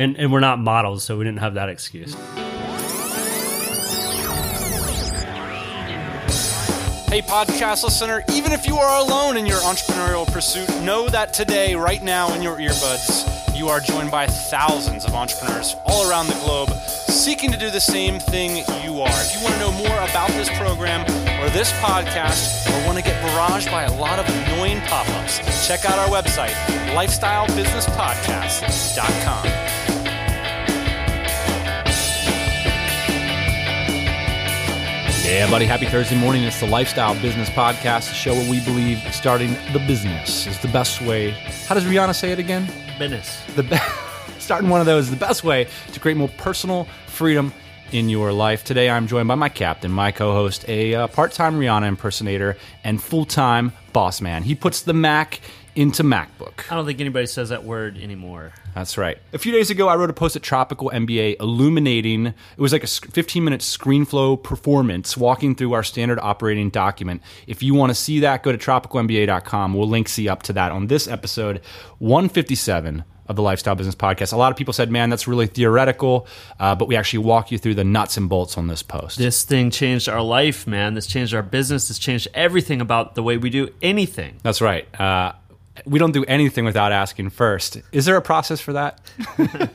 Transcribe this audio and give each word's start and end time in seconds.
And, 0.00 0.16
and 0.16 0.32
we're 0.32 0.40
not 0.40 0.58
models, 0.58 1.04
so 1.04 1.16
we 1.16 1.24
didn't 1.24 1.38
have 1.38 1.54
that 1.54 1.68
excuse. 1.68 2.14
Hey, 7.06 7.22
podcast 7.22 7.84
listener, 7.84 8.24
even 8.32 8.50
if 8.50 8.66
you 8.66 8.76
are 8.76 9.00
alone 9.00 9.36
in 9.36 9.46
your 9.46 9.58
entrepreneurial 9.58 10.26
pursuit, 10.26 10.68
know 10.82 11.08
that 11.08 11.32
today, 11.32 11.76
right 11.76 12.02
now, 12.02 12.34
in 12.34 12.42
your 12.42 12.56
earbuds, 12.56 13.56
you 13.56 13.68
are 13.68 13.78
joined 13.78 14.10
by 14.10 14.26
thousands 14.26 15.04
of 15.04 15.14
entrepreneurs 15.14 15.76
all 15.86 16.10
around 16.10 16.26
the 16.26 16.34
globe 16.44 16.70
seeking 17.14 17.50
to 17.52 17.56
do 17.56 17.70
the 17.70 17.80
same 17.80 18.18
thing 18.18 18.56
you 18.84 19.00
are. 19.00 19.08
If 19.08 19.36
you 19.36 19.42
want 19.44 19.54
to 19.54 19.60
know 19.60 19.70
more 19.70 19.96
about 20.10 20.30
this 20.30 20.48
program 20.58 21.02
or 21.40 21.48
this 21.50 21.70
podcast, 21.74 22.66
or 22.66 22.84
want 22.84 22.98
to 22.98 23.04
get 23.04 23.22
barraged 23.22 23.70
by 23.70 23.84
a 23.84 23.94
lot 24.00 24.18
of 24.18 24.28
annoying 24.28 24.80
pop 24.80 25.08
ups, 25.10 25.38
check 25.68 25.84
out 25.84 26.00
our 26.00 26.08
website, 26.08 26.54
lifestylebusinesspodcast.com. 26.96 29.63
Yeah, 35.24 35.48
buddy. 35.50 35.64
Happy 35.64 35.86
Thursday 35.86 36.16
morning. 36.18 36.42
It's 36.42 36.60
the 36.60 36.66
Lifestyle 36.66 37.14
Business 37.22 37.48
Podcast, 37.48 38.10
the 38.10 38.14
show 38.14 38.34
where 38.34 38.50
we 38.50 38.62
believe 38.62 38.98
starting 39.14 39.56
the 39.72 39.78
business 39.86 40.46
is 40.46 40.58
the 40.60 40.68
best 40.68 41.00
way. 41.00 41.30
How 41.66 41.74
does 41.74 41.84
Rihanna 41.84 42.14
say 42.14 42.30
it 42.32 42.38
again? 42.38 42.70
Business. 42.98 43.42
The 43.56 43.62
be- 43.62 43.78
starting 44.38 44.68
one 44.68 44.80
of 44.80 44.86
those 44.86 45.04
is 45.04 45.10
the 45.10 45.16
best 45.16 45.42
way 45.42 45.66
to 45.92 45.98
create 45.98 46.18
more 46.18 46.28
personal 46.36 46.86
freedom 47.06 47.54
in 47.90 48.10
your 48.10 48.32
life. 48.34 48.64
Today, 48.64 48.90
I'm 48.90 49.06
joined 49.06 49.26
by 49.28 49.34
my 49.34 49.48
captain, 49.48 49.90
my 49.90 50.12
co-host, 50.12 50.68
a 50.68 50.94
uh, 50.94 51.06
part-time 51.06 51.58
Rihanna 51.58 51.88
impersonator 51.88 52.58
and 52.84 53.02
full-time 53.02 53.72
boss 53.94 54.20
man. 54.20 54.42
He 54.42 54.54
puts 54.54 54.82
the 54.82 54.92
Mac 54.92 55.40
into 55.76 56.02
MacBook. 56.02 56.70
I 56.70 56.74
don't 56.74 56.86
think 56.86 57.00
anybody 57.00 57.26
says 57.26 57.48
that 57.48 57.64
word 57.64 57.98
anymore. 57.98 58.52
That's 58.74 58.98
right. 58.98 59.18
A 59.32 59.38
few 59.38 59.52
days 59.52 59.70
ago, 59.70 59.88
I 59.88 59.96
wrote 59.96 60.10
a 60.10 60.14
post 60.14 60.36
at 60.36 60.42
Tropical 60.42 60.90
MBA 60.90 61.40
illuminating, 61.40 62.26
it 62.26 62.34
was 62.58 62.72
like 62.72 62.84
a 62.84 62.88
15 62.88 63.44
minute 63.44 63.60
ScreenFlow 63.60 64.42
performance 64.42 65.16
walking 65.16 65.54
through 65.54 65.72
our 65.72 65.82
standard 65.82 66.18
operating 66.20 66.70
document. 66.70 67.22
If 67.46 67.62
you 67.62 67.74
want 67.74 67.90
to 67.90 67.94
see 67.94 68.20
that, 68.20 68.42
go 68.42 68.52
to 68.52 68.58
tropicalmba.com. 68.58 69.74
We'll 69.74 69.88
link 69.88 70.08
see 70.08 70.28
up 70.28 70.42
to 70.44 70.52
that 70.54 70.72
on 70.72 70.88
this 70.88 71.06
episode 71.06 71.60
157 71.98 73.04
of 73.26 73.36
the 73.36 73.42
Lifestyle 73.42 73.74
Business 73.74 73.94
Podcast. 73.94 74.32
A 74.32 74.36
lot 74.36 74.52
of 74.52 74.58
people 74.58 74.74
said, 74.74 74.90
man, 74.90 75.10
that's 75.10 75.26
really 75.26 75.46
theoretical, 75.46 76.26
uh, 76.60 76.74
but 76.74 76.88
we 76.88 76.96
actually 76.96 77.20
walk 77.20 77.50
you 77.50 77.58
through 77.58 77.74
the 77.74 77.84
nuts 77.84 78.16
and 78.16 78.28
bolts 78.28 78.58
on 78.58 78.66
this 78.66 78.82
post. 78.82 79.18
This 79.18 79.44
thing 79.44 79.70
changed 79.70 80.08
our 80.08 80.22
life, 80.22 80.66
man. 80.66 80.94
This 80.94 81.06
changed 81.06 81.34
our 81.34 81.42
business. 81.42 81.88
This 81.88 81.98
changed 81.98 82.28
everything 82.34 82.80
about 82.80 83.14
the 83.14 83.22
way 83.22 83.36
we 83.36 83.50
do 83.50 83.70
anything. 83.80 84.36
That's 84.42 84.60
right. 84.60 84.88
Uh, 85.00 85.32
we 85.84 85.98
don't 85.98 86.12
do 86.12 86.24
anything 86.24 86.64
without 86.64 86.92
asking 86.92 87.30
first. 87.30 87.80
Is 87.92 88.04
there 88.04 88.16
a 88.16 88.22
process 88.22 88.60
for 88.60 88.74
that? 88.74 89.00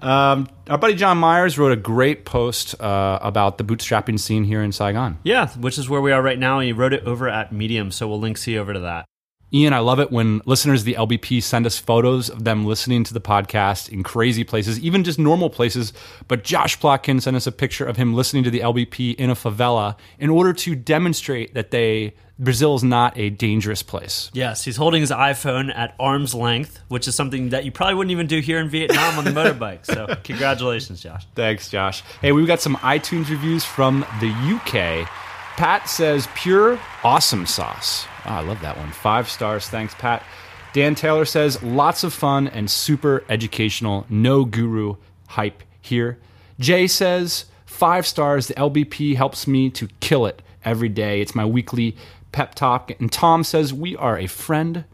um, 0.00 0.48
our 0.68 0.78
buddy 0.78 0.94
John 0.94 1.18
Myers 1.18 1.58
wrote 1.58 1.72
a 1.72 1.76
great 1.76 2.24
post 2.24 2.80
uh, 2.80 3.18
about 3.22 3.58
the 3.58 3.64
bootstrapping 3.64 4.18
scene 4.18 4.44
here 4.44 4.62
in 4.62 4.72
Saigon. 4.72 5.18
Yeah, 5.22 5.48
which 5.50 5.78
is 5.78 5.88
where 5.88 6.00
we 6.00 6.12
are 6.12 6.22
right 6.22 6.38
now. 6.38 6.58
And 6.58 6.66
he 6.66 6.72
wrote 6.72 6.92
it 6.92 7.04
over 7.04 7.28
at 7.28 7.52
Medium, 7.52 7.90
so 7.90 8.08
we'll 8.08 8.20
link 8.20 8.38
see 8.38 8.58
over 8.58 8.72
to 8.72 8.80
that. 8.80 9.06
Ian, 9.52 9.72
I 9.72 9.78
love 9.78 10.00
it 10.00 10.10
when 10.10 10.42
listeners 10.44 10.80
of 10.80 10.86
the 10.86 10.94
LBP 10.94 11.40
send 11.40 11.66
us 11.66 11.78
photos 11.78 12.28
of 12.28 12.42
them 12.42 12.66
listening 12.66 13.04
to 13.04 13.14
the 13.14 13.20
podcast 13.20 13.88
in 13.88 14.02
crazy 14.02 14.42
places, 14.42 14.80
even 14.80 15.04
just 15.04 15.20
normal 15.20 15.50
places. 15.50 15.92
But 16.26 16.42
Josh 16.42 16.78
Plotkin 16.80 17.22
sent 17.22 17.36
us 17.36 17.46
a 17.46 17.52
picture 17.52 17.86
of 17.86 17.96
him 17.96 18.12
listening 18.12 18.42
to 18.42 18.50
the 18.50 18.58
LBP 18.58 19.14
in 19.14 19.30
a 19.30 19.36
favela 19.36 19.96
in 20.18 20.30
order 20.30 20.52
to 20.52 20.74
demonstrate 20.74 21.54
that 21.54 21.70
they 21.70 22.14
Brazil 22.38 22.74
is 22.74 22.84
not 22.84 23.16
a 23.16 23.30
dangerous 23.30 23.82
place. 23.82 24.30
Yes, 24.34 24.64
he's 24.64 24.76
holding 24.76 25.00
his 25.00 25.10
iPhone 25.10 25.74
at 25.74 25.94
arm's 25.98 26.34
length, 26.34 26.78
which 26.88 27.08
is 27.08 27.14
something 27.14 27.48
that 27.50 27.64
you 27.64 27.72
probably 27.72 27.94
wouldn't 27.94 28.10
even 28.12 28.26
do 28.26 28.40
here 28.40 28.58
in 28.58 28.68
Vietnam 28.68 29.18
on 29.18 29.24
the 29.24 29.30
motorbike. 29.40 29.86
So, 29.86 30.14
congratulations, 30.22 31.00
Josh. 31.02 31.26
Thanks, 31.34 31.70
Josh. 31.70 32.02
Hey, 32.20 32.32
we've 32.32 32.46
got 32.46 32.60
some 32.60 32.76
iTunes 32.76 33.30
reviews 33.30 33.64
from 33.64 34.04
the 34.20 34.28
UK. 34.30 35.08
Pat 35.56 35.88
says 35.88 36.28
pure 36.34 36.78
awesome 37.02 37.46
sauce. 37.46 38.06
Oh, 38.26 38.30
I 38.30 38.40
love 38.40 38.60
that 38.60 38.76
one. 38.76 38.90
Five 38.92 39.30
stars. 39.30 39.68
Thanks, 39.68 39.94
Pat. 39.94 40.22
Dan 40.74 40.94
Taylor 40.94 41.24
says 41.24 41.62
lots 41.62 42.04
of 42.04 42.12
fun 42.12 42.48
and 42.48 42.70
super 42.70 43.24
educational. 43.30 44.04
No 44.10 44.44
guru 44.44 44.96
hype 45.28 45.62
here. 45.80 46.18
Jay 46.60 46.86
says 46.86 47.46
five 47.64 48.06
stars. 48.06 48.48
The 48.48 48.54
LBP 48.54 49.16
helps 49.16 49.46
me 49.46 49.70
to 49.70 49.88
kill 50.00 50.26
it 50.26 50.42
every 50.66 50.90
day. 50.90 51.22
It's 51.22 51.34
my 51.34 51.46
weekly 51.46 51.96
pep 52.36 52.54
talk. 52.54 52.92
And 53.00 53.10
Tom 53.10 53.42
says 53.42 53.72
we 53.72 53.96
are 53.96 54.18
a 54.18 54.26
friend 54.26 54.84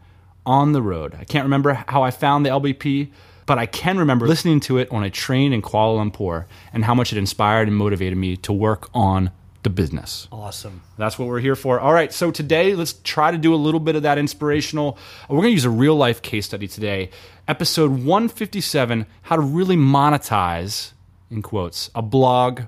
on 0.45 0.71
the 0.71 0.81
road. 0.81 1.13
I 1.19 1.25
can't 1.25 1.43
remember 1.43 1.73
how 1.89 2.01
I 2.01 2.09
found 2.09 2.45
the 2.45 2.49
LBP, 2.49 3.11
but 3.45 3.59
I 3.59 3.65
can 3.65 3.97
remember 3.97 4.25
listening 4.29 4.61
to 4.61 4.77
it 4.77 4.89
on 4.91 5.03
a 5.03 5.09
train 5.09 5.51
in 5.51 5.61
Kuala 5.61 6.09
Lumpur 6.09 6.45
and 6.71 6.85
how 6.85 6.95
much 6.95 7.11
it 7.11 7.17
inspired 7.17 7.67
and 7.67 7.75
motivated 7.75 8.17
me 8.17 8.37
to 8.37 8.53
work 8.53 8.89
on 8.93 9.29
the 9.63 9.69
business. 9.69 10.29
Awesome. 10.31 10.83
That's 10.97 11.19
what 11.19 11.27
we're 11.27 11.41
here 11.41 11.57
for. 11.57 11.81
All 11.81 11.91
right, 11.91 12.13
so 12.13 12.31
today 12.31 12.75
let's 12.75 12.93
try 13.03 13.29
to 13.31 13.37
do 13.37 13.53
a 13.53 13.57
little 13.57 13.81
bit 13.81 13.97
of 13.97 14.03
that 14.03 14.17
inspirational. 14.17 14.97
We're 15.27 15.39
going 15.39 15.49
to 15.49 15.51
use 15.51 15.65
a 15.65 15.69
real 15.69 15.97
life 15.97 16.21
case 16.21 16.45
study 16.45 16.69
today. 16.69 17.09
Episode 17.49 17.91
157 17.91 19.05
How 19.23 19.35
to 19.35 19.41
Really 19.41 19.75
Monetize, 19.75 20.93
in 21.29 21.41
quotes, 21.41 21.91
a 21.93 22.01
blog 22.01 22.61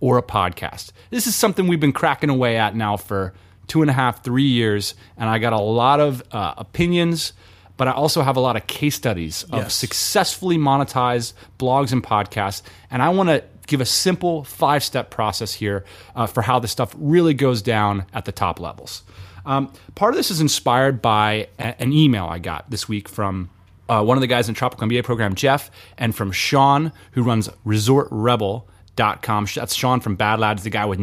or 0.00 0.18
a 0.18 0.22
podcast. 0.22 0.90
This 1.10 1.28
is 1.28 1.36
something 1.36 1.68
we've 1.68 1.78
been 1.78 1.92
cracking 1.92 2.30
away 2.30 2.56
at 2.56 2.74
now 2.74 2.96
for 2.96 3.32
two 3.66 3.82
and 3.82 3.90
a 3.90 3.94
half, 3.94 4.22
three 4.24 4.44
years, 4.48 4.94
and 5.16 5.28
I 5.28 5.38
got 5.38 5.52
a 5.52 5.58
lot 5.60 6.00
of 6.00 6.22
uh, 6.32 6.54
opinions. 6.58 7.32
But 7.78 7.88
I 7.88 7.90
also 7.92 8.22
have 8.22 8.36
a 8.36 8.40
lot 8.40 8.56
of 8.56 8.66
case 8.66 8.94
studies 8.94 9.42
of 9.44 9.64
Yes. 9.64 9.74
successfully 9.74 10.56
monetized 10.56 11.34
blogs 11.58 11.92
and 11.92 12.02
podcasts. 12.02 12.62
And 12.90 13.02
I 13.02 13.10
want 13.10 13.28
to 13.28 13.44
give 13.66 13.82
a 13.82 13.84
simple 13.84 14.44
five 14.44 14.82
step 14.82 15.10
process 15.10 15.52
here 15.52 15.84
uh, 16.14 16.26
for 16.26 16.40
how 16.42 16.58
this 16.58 16.72
stuff 16.72 16.94
really 16.96 17.34
goes 17.34 17.60
down 17.60 18.06
at 18.14 18.24
the 18.24 18.32
top 18.32 18.60
levels. 18.60 19.02
Um, 19.44 19.70
part 19.94 20.14
of 20.14 20.16
this 20.16 20.30
is 20.30 20.40
inspired 20.40 21.02
by 21.02 21.48
a- 21.58 21.80
an 21.82 21.92
email 21.92 22.24
I 22.24 22.38
got 22.38 22.70
this 22.70 22.88
week 22.88 23.10
from 23.10 23.50
uh, 23.90 24.02
one 24.02 24.16
of 24.16 24.22
the 24.22 24.26
guys 24.26 24.48
in 24.48 24.54
the 24.54 24.58
Tropical 24.58 24.88
MBA 24.88 25.04
program, 25.04 25.34
Jeff, 25.34 25.70
and 25.98 26.16
from 26.16 26.32
Sean, 26.32 26.92
who 27.12 27.22
runs 27.22 27.50
resortrebel.com. 27.66 29.46
That's 29.54 29.74
Sean 29.74 30.00
from 30.00 30.16
Bad 30.16 30.40
Lads, 30.40 30.62
the 30.62 30.70
guy 30.70 30.84
with 30.86 30.98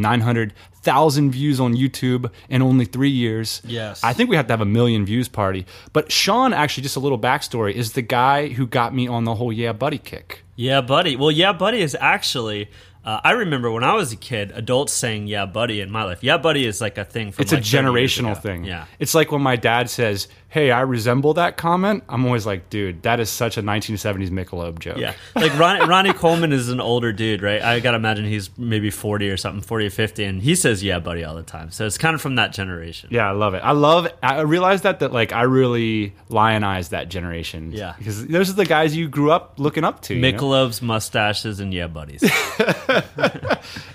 900,000 0.86 1.32
views 1.32 1.60
on 1.60 1.76
YouTube 1.76 2.32
in 2.50 2.62
only 2.62 2.86
three 2.86 3.10
years. 3.10 3.62
Yes. 3.66 4.04
I 4.04 4.14
think 4.14 4.30
we 4.30 4.36
have 4.36 4.48
to 4.48 4.54
have 4.54 4.62
a 4.62 4.66
million 4.66 5.06
views 5.06 5.28
party. 5.28 5.66
But 5.94 6.12
Sean, 6.12 6.54
actually, 6.54 6.84
just 6.84 6.96
a 6.96 7.00
little 7.00 7.20
backstory, 7.20 7.74
is 7.74 7.94
the 7.94 8.02
guy 8.02 8.50
who 8.50 8.68
got 8.68 8.94
me 8.94 9.08
on 9.08 9.24
the 9.24 9.36
whole 9.36 9.54
Yeah 9.54 9.74
Buddy 9.74 9.98
kick. 9.98 10.44
Yeah, 10.56 10.82
buddy. 10.82 11.16
Well, 11.16 11.32
yeah, 11.32 11.54
buddy 11.54 11.82
is 11.82 11.98
actually. 12.00 12.70
Uh, 13.04 13.20
I 13.22 13.32
remember 13.32 13.70
when 13.70 13.84
I 13.84 13.96
was 13.96 14.14
a 14.14 14.16
kid, 14.16 14.52
adults 14.56 14.94
saying 14.94 15.28
"yeah, 15.28 15.46
buddy" 15.46 15.82
in 15.82 15.92
my 15.92 16.04
life. 16.04 16.24
Yeah, 16.24 16.38
buddy 16.38 16.66
is 16.66 16.80
like 16.80 16.98
a 16.98 17.04
thing. 17.04 17.32
From 17.32 17.42
It's 17.42 17.52
like 17.52 17.62
a 17.62 17.64
generational 17.64 18.40
thing. 18.40 18.64
Yeah. 18.64 18.86
It's 19.00 19.14
like 19.14 19.32
when 19.32 19.42
my 19.42 19.56
dad 19.56 19.90
says, 19.90 20.28
Hey, 20.54 20.70
I 20.70 20.82
resemble 20.82 21.34
that 21.34 21.58
comment. 21.58 22.04
I'm 22.08 22.28
always 22.28 22.46
like, 22.46 22.70
dude, 22.70 23.02
that 23.02 23.20
is 23.20 23.32
such 23.32 23.58
a 23.58 23.64
1970s 23.64 24.30
Michelob 24.30 24.78
joke. 24.78 24.98
Yeah, 24.98 25.16
like 25.36 25.58
Ron, 25.58 25.90
Ronnie 25.90 26.14
Coleman 26.14 26.54
is 26.54 26.70
an 26.70 26.80
older 26.80 27.12
dude, 27.12 27.42
right? 27.42 27.60
I 27.60 27.80
gotta 27.80 27.98
imagine 27.98 28.26
he's 28.26 28.56
maybe 28.56 28.92
forty 28.92 29.32
or 29.32 29.38
something, 29.38 29.64
forty 29.64 29.88
or 29.88 29.90
fifty, 29.90 30.24
and 30.24 30.44
he 30.44 30.54
says 30.54 30.84
"yeah, 30.84 31.00
buddy" 31.00 31.24
all 31.24 31.34
the 31.34 31.42
time. 31.42 31.72
So 31.72 31.88
it's 31.88 31.98
kind 31.98 32.14
of 32.14 32.22
from 32.22 32.36
that 32.36 32.54
generation. 32.54 33.10
Yeah, 33.12 33.28
I 33.28 33.32
love 33.32 33.56
it. 33.56 33.64
I 33.64 33.72
love. 33.72 34.08
I 34.22 34.42
realized 34.42 34.84
that 34.84 35.00
that 35.00 35.12
like 35.12 35.34
I 35.34 35.42
really 35.42 36.14
lionize 36.30 36.90
that 36.90 37.10
generation. 37.10 37.72
Yeah. 37.72 37.96
because 37.98 38.28
those 38.28 38.52
are 38.52 38.54
the 38.54 38.66
guys 38.66 38.96
you 38.96 39.08
grew 39.08 39.32
up 39.32 39.56
looking 39.58 39.84
up 39.84 40.04
to. 40.04 40.14
you 40.14 40.22
know? 40.22 40.38
Michelob's 40.38 40.84
mustaches 40.84 41.62
and 41.62 41.74
yeah, 41.74 41.88
buddies. 41.88 42.22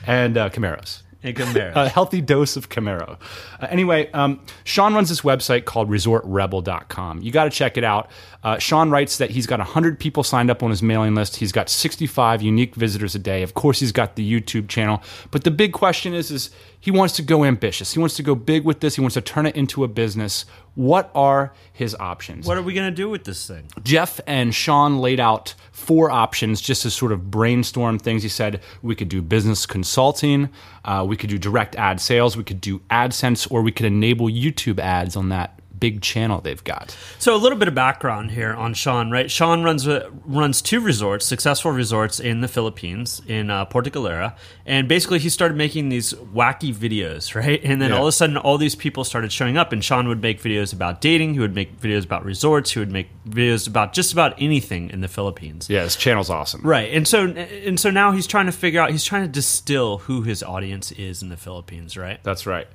and 0.09 0.37
uh, 0.37 0.51
Camaros. 0.51 1.03
And 1.23 1.37
Camaros. 1.37 1.75
a 1.75 1.89
healthy 1.89 2.21
dose 2.21 2.57
of 2.57 2.69
Camaro. 2.69 3.19
Uh, 3.61 3.67
anyway, 3.71 4.11
um, 4.13 4.41
Sean 4.65 4.95
runs 4.95 5.09
this 5.09 5.23
website 5.23 5.65
called 5.65 5.91
resortrebel.com. 5.91 7.23
You 7.23 7.33
got 7.33 7.45
to 7.45 7.51
check 7.51 7.77
it 7.77 7.85
out. 7.85 8.11
Uh, 8.45 8.59
Sean 8.59 8.91
writes 8.91 9.19
that 9.19 9.31
he's 9.31 9.47
got 9.47 9.59
100 9.59 9.99
people 9.99 10.23
signed 10.23 10.51
up 10.51 10.63
on 10.63 10.71
his 10.71 10.83
mailing 10.83 11.15
list. 11.15 11.37
He's 11.37 11.51
got 11.51 11.69
65 11.69 12.41
unique 12.43 12.77
visitors 12.77 13.15
a 13.15 13.19
day. 13.19 13.43
Of 13.43 13.55
course, 13.55 13.81
he's 13.81 13.93
got 13.93 14.15
the 14.17 14.41
YouTube 14.41 14.69
channel. 14.69 15.03
But 15.31 15.45
the 15.45 15.51
big 15.51 15.73
question 15.73 16.15
is, 16.15 16.31
is 16.31 16.51
he 16.81 16.91
wants 16.91 17.15
to 17.17 17.23
go 17.23 17.45
ambitious. 17.45 17.93
He 17.93 17.99
wants 17.99 18.17
to 18.17 18.23
go 18.23 18.35
big 18.35 18.65
with 18.65 18.81
this. 18.81 18.95
He 18.95 19.01
wants 19.01 19.15
to 19.15 19.21
turn 19.21 19.47
it 19.47 19.57
into 19.57 19.83
a 19.85 19.89
business. 19.89 20.45
What 20.75 21.11
are 21.15 21.53
his 21.73 21.97
options? 21.97 22.47
what 22.47 22.57
are 22.57 22.63
we 22.63 22.73
gonna 22.73 22.91
do 22.91 23.11
with 23.11 23.25
this 23.25 23.47
thing? 23.47 23.65
Jeff 23.83 24.21
and 24.27 24.55
Sean 24.55 24.99
laid 24.99 25.19
out 25.19 25.55
four 25.73 26.11
options 26.11 26.61
just 26.61 26.83
to 26.83 26.91
sort 26.91 27.11
of 27.11 27.31
brainstorm 27.31 27.99
things. 27.99 28.23
He 28.23 28.29
said 28.29 28.61
we 28.81 28.95
could 28.95 29.09
do 29.09 29.21
business 29.23 29.67
consulting, 29.67 30.51
uh, 30.85 31.05
we 31.09 31.17
could 31.17 31.31
do 31.31 31.39
direct 31.39 31.75
ad 31.77 32.01
sales, 32.01 32.37
we 32.37 32.45
could 32.45 32.61
do 32.61 32.79
AdSense, 32.91 33.51
or 33.51 33.63
we 33.63 33.73
could 33.73 33.87
enable 33.87 34.29
YouTube 34.29 34.79
ads 34.79 35.17
on 35.17 35.31
that 35.31 35.58
big 35.79 36.03
channel 36.03 36.41
they've 36.41 36.63
got. 36.65 36.97
So 37.19 37.35
a 37.35 37.39
little 37.39 37.59
bit 37.59 37.69
of 37.69 37.75
background 37.75 38.31
here 38.33 38.53
on 38.55 38.75
Sean, 38.75 39.11
right? 39.11 39.31
Sean 39.31 39.63
runs 39.63 39.87
a, 39.87 40.11
runs 40.25 40.61
two 40.63 40.81
resorts, 40.81 41.27
successful 41.27 41.71
resorts 41.71 42.21
in 42.21 42.41
the 42.41 42.49
Philippines, 42.49 43.21
in 43.27 43.51
uh, 43.51 43.65
Puerto 43.67 43.91
Galera, 43.91 44.37
and 44.67 44.89
basically 44.89 45.19
he 45.19 45.29
started 45.29 45.57
making 45.57 45.89
these 45.89 46.13
wacky 46.15 46.75
videos, 46.75 47.35
right? 47.41 47.61
And 47.65 47.81
then 47.81 47.91
Yeah. 47.91 47.97
all 47.97 48.03
of 48.05 48.09
a 48.09 48.13
sudden, 48.13 48.37
all 48.37 48.59
these 48.59 48.75
people 48.75 49.05
started 49.05 49.33
showing 49.33 49.57
up, 49.57 49.73
and 49.73 49.85
Sean 49.85 50.09
would 50.09 50.23
make 50.23 50.43
videos 50.43 50.73
about 50.73 51.01
dating, 51.01 51.35
he 51.35 51.41
would 51.41 51.55
make 51.55 51.81
videos 51.81 52.05
about 52.05 52.25
resorts, 52.25 52.73
he 52.73 52.79
would 52.79 52.91
make 52.93 53.09
videos 53.29 53.67
about 53.69 53.93
just 53.93 54.13
about 54.13 54.35
anything 54.39 54.91
in 54.91 55.01
the 55.01 55.09
Philippines. 55.09 55.69
Yeah, 55.71 55.85
this 55.85 55.97
channel's 55.97 56.31
awesome. 56.31 56.61
Right, 56.63 56.93
and 56.93 57.07
so 57.07 57.27
and 57.29 57.79
so 57.79 57.91
now 57.91 58.13
he's 58.13 58.27
trying 58.27 58.47
to 58.47 58.53
figure 58.53 58.81
out, 58.81 58.91
he's 58.91 59.05
trying 59.05 59.23
to 59.23 59.29
distill 59.29 59.99
who 59.99 60.23
his 60.23 60.43
audience 60.43 60.93
is 60.93 61.23
in 61.23 61.29
the 61.29 61.37
Philippines, 61.37 61.97
right? 61.97 62.19
That's 62.23 62.47
right. 62.47 62.67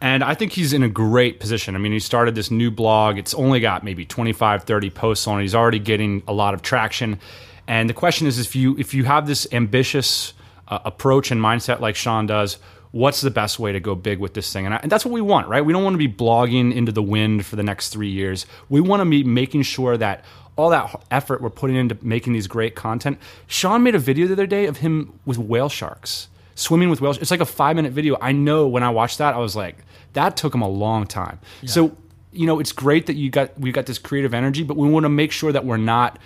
And 0.00 0.24
I 0.24 0.34
think 0.34 0.52
he's 0.52 0.72
in 0.72 0.82
a 0.82 0.88
great 0.88 1.40
position. 1.40 1.74
I 1.74 1.78
mean, 1.78 1.92
he 1.92 1.98
started 1.98 2.34
this 2.34 2.50
new 2.50 2.70
blog. 2.70 3.18
It's 3.18 3.34
only 3.34 3.60
got 3.60 3.84
maybe 3.84 4.06
25, 4.06 4.64
30 4.64 4.90
posts 4.90 5.26
on 5.26 5.38
it. 5.38 5.42
He's 5.42 5.54
already 5.54 5.78
getting 5.78 6.22
a 6.26 6.32
lot 6.32 6.54
of 6.54 6.62
traction. 6.62 7.20
And 7.66 7.88
the 7.88 7.94
question 7.94 8.26
is 8.26 8.38
if 8.38 8.56
you 8.56 8.76
if 8.78 8.94
you 8.94 9.04
have 9.04 9.26
this 9.26 9.46
ambitious 9.52 10.32
uh, 10.68 10.78
approach 10.84 11.30
and 11.30 11.40
mindset 11.40 11.80
like 11.80 11.96
Sean 11.96 12.26
does, 12.26 12.58
what's 12.92 13.20
the 13.20 13.30
best 13.30 13.58
way 13.58 13.72
to 13.72 13.80
go 13.80 13.94
big 13.94 14.18
with 14.18 14.32
this 14.32 14.50
thing? 14.52 14.64
And, 14.64 14.74
I, 14.74 14.78
and 14.78 14.90
that's 14.90 15.04
what 15.04 15.12
we 15.12 15.20
want, 15.20 15.48
right? 15.48 15.64
We 15.64 15.72
don't 15.72 15.84
want 15.84 15.94
to 15.94 15.98
be 15.98 16.08
blogging 16.08 16.74
into 16.74 16.92
the 16.92 17.02
wind 17.02 17.44
for 17.44 17.56
the 17.56 17.62
next 17.62 17.90
3 17.90 18.08
years. 18.08 18.46
We 18.68 18.80
want 18.80 19.02
to 19.02 19.08
be 19.08 19.22
making 19.22 19.62
sure 19.62 19.96
that 19.98 20.24
all 20.56 20.70
that 20.70 21.02
effort 21.10 21.42
we're 21.42 21.50
putting 21.50 21.76
into 21.76 21.96
making 22.02 22.32
these 22.32 22.46
great 22.46 22.74
content. 22.74 23.18
Sean 23.46 23.82
made 23.82 23.94
a 23.94 23.98
video 23.98 24.26
the 24.26 24.32
other 24.32 24.46
day 24.46 24.66
of 24.66 24.78
him 24.78 25.18
with 25.24 25.38
whale 25.38 25.68
sharks 25.68 26.28
swimming 26.60 26.90
with 26.90 27.00
whales. 27.00 27.18
It's 27.18 27.30
like 27.30 27.40
a 27.40 27.46
five 27.46 27.76
minute 27.76 27.92
video. 27.92 28.16
I 28.20 28.32
know 28.32 28.68
when 28.68 28.82
I 28.82 28.90
watched 28.90 29.18
that, 29.18 29.34
I 29.34 29.38
was 29.38 29.56
like, 29.56 29.76
that 30.12 30.36
took 30.36 30.54
him 30.54 30.62
a 30.62 30.68
long 30.68 31.06
time. 31.06 31.40
So, 31.66 31.96
you 32.32 32.46
know, 32.46 32.60
it's 32.60 32.72
great 32.72 33.06
that 33.06 33.14
you 33.14 33.30
got 33.30 33.58
we 33.58 33.72
got 33.72 33.86
this 33.86 33.98
creative 33.98 34.34
energy, 34.34 34.62
but 34.62 34.76
we 34.76 34.88
want 34.88 35.04
to 35.04 35.08
make 35.08 35.32
sure 35.32 35.52
that 35.52 35.64
we're 35.64 35.76
not 35.78 36.18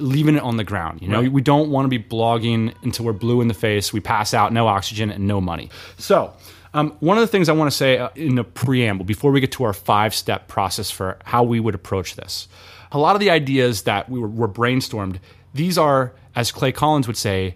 leaving 0.00 0.34
it 0.36 0.42
on 0.42 0.56
the 0.56 0.64
ground. 0.64 1.02
You 1.02 1.08
know, 1.08 1.20
Right. 1.20 1.30
we 1.32 1.40
don't 1.42 1.70
want 1.70 1.84
to 1.84 1.88
be 1.88 2.02
blogging 2.02 2.74
until 2.82 3.04
we're 3.04 3.12
blue 3.12 3.40
in 3.40 3.48
the 3.48 3.54
face, 3.54 3.92
we 3.92 4.00
pass 4.00 4.34
out, 4.34 4.52
no 4.52 4.66
oxygen, 4.66 5.10
and 5.10 5.26
no 5.26 5.40
money. 5.40 5.70
So. 5.98 6.32
Um, 6.76 6.96
one 6.98 7.16
of 7.16 7.20
the 7.20 7.28
things 7.28 7.48
I 7.48 7.52
want 7.52 7.70
to 7.70 7.76
say 7.76 7.98
uh, 7.98 8.08
in 8.16 8.34
the 8.34 8.42
preamble 8.42 9.04
before 9.04 9.30
we 9.30 9.38
get 9.38 9.52
to 9.52 9.62
our 9.62 9.72
five 9.72 10.12
step 10.12 10.48
process 10.48 10.90
for 10.90 11.18
how 11.24 11.44
we 11.44 11.60
would 11.60 11.76
approach 11.76 12.16
this, 12.16 12.48
a 12.90 12.98
lot 12.98 13.14
of 13.14 13.20
the 13.20 13.30
ideas 13.30 13.82
that 13.82 14.10
we 14.10 14.18
were, 14.18 14.26
were 14.26 14.48
brainstormed, 14.48 15.20
these 15.54 15.78
are, 15.78 16.14
as 16.34 16.50
Clay 16.50 16.72
Collins 16.72 17.06
would 17.06 17.16
say, 17.16 17.54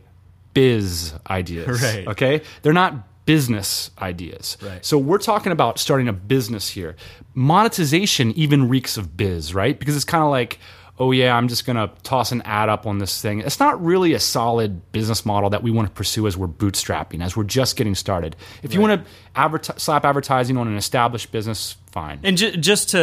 biz 0.55 1.15
ideas. 1.29 1.83
Right. 1.83 2.06
Okay? 2.09 2.43
They're 2.62 2.73
not 2.73 3.25
business 3.25 3.91
ideas. 3.99 4.56
Right. 4.62 4.85
So 4.85 4.97
we're 4.97 5.19
talking 5.19 5.53
about 5.53 5.79
starting 5.79 6.09
a 6.09 6.12
business 6.15 6.71
here. 6.71 6.97
Monetization 7.35 8.33
even 8.33 8.69
reeks 8.69 8.97
of 8.97 9.17
biz, 9.17 9.55
right? 9.55 9.79
Because 9.79 9.97
it's 9.97 10.05
kind 10.05 10.25
of 10.25 10.31
like, 10.31 10.59
oh 10.99 11.12
yeah, 11.12 11.37
I'm 11.37 11.47
just 11.47 11.65
going 11.67 11.77
to 11.77 11.91
toss 12.03 12.33
an 12.33 12.43
ad 12.43 12.69
up 12.69 12.87
on 12.87 12.99
this 12.99 13.21
thing. 13.21 13.41
It's 13.41 13.61
not 13.61 13.85
really 13.85 14.15
a 14.15 14.19
solid 14.19 14.91
business 14.93 15.25
model 15.25 15.50
that 15.50 15.62
we 15.62 15.71
want 15.71 15.89
to 15.89 15.95
pursue 15.95 16.27
as 16.27 16.37
we're 16.37 16.49
bootstrapping, 16.49 17.23
as 17.23 17.37
we're 17.37 17.45
just 17.45 17.77
getting 17.77 17.95
started. 17.95 18.35
If 18.62 18.75
you 18.75 18.81
want 18.81 19.05
to 19.05 19.11
adverti- 19.37 19.79
slap 19.79 20.05
advertising 20.05 20.56
on 20.56 20.67
an 20.67 20.77
established 20.77 21.31
business, 21.31 21.77
fine. 22.00 22.21
And 22.23 22.37
ju- 22.37 22.56
just 22.56 22.91
to 22.91 23.00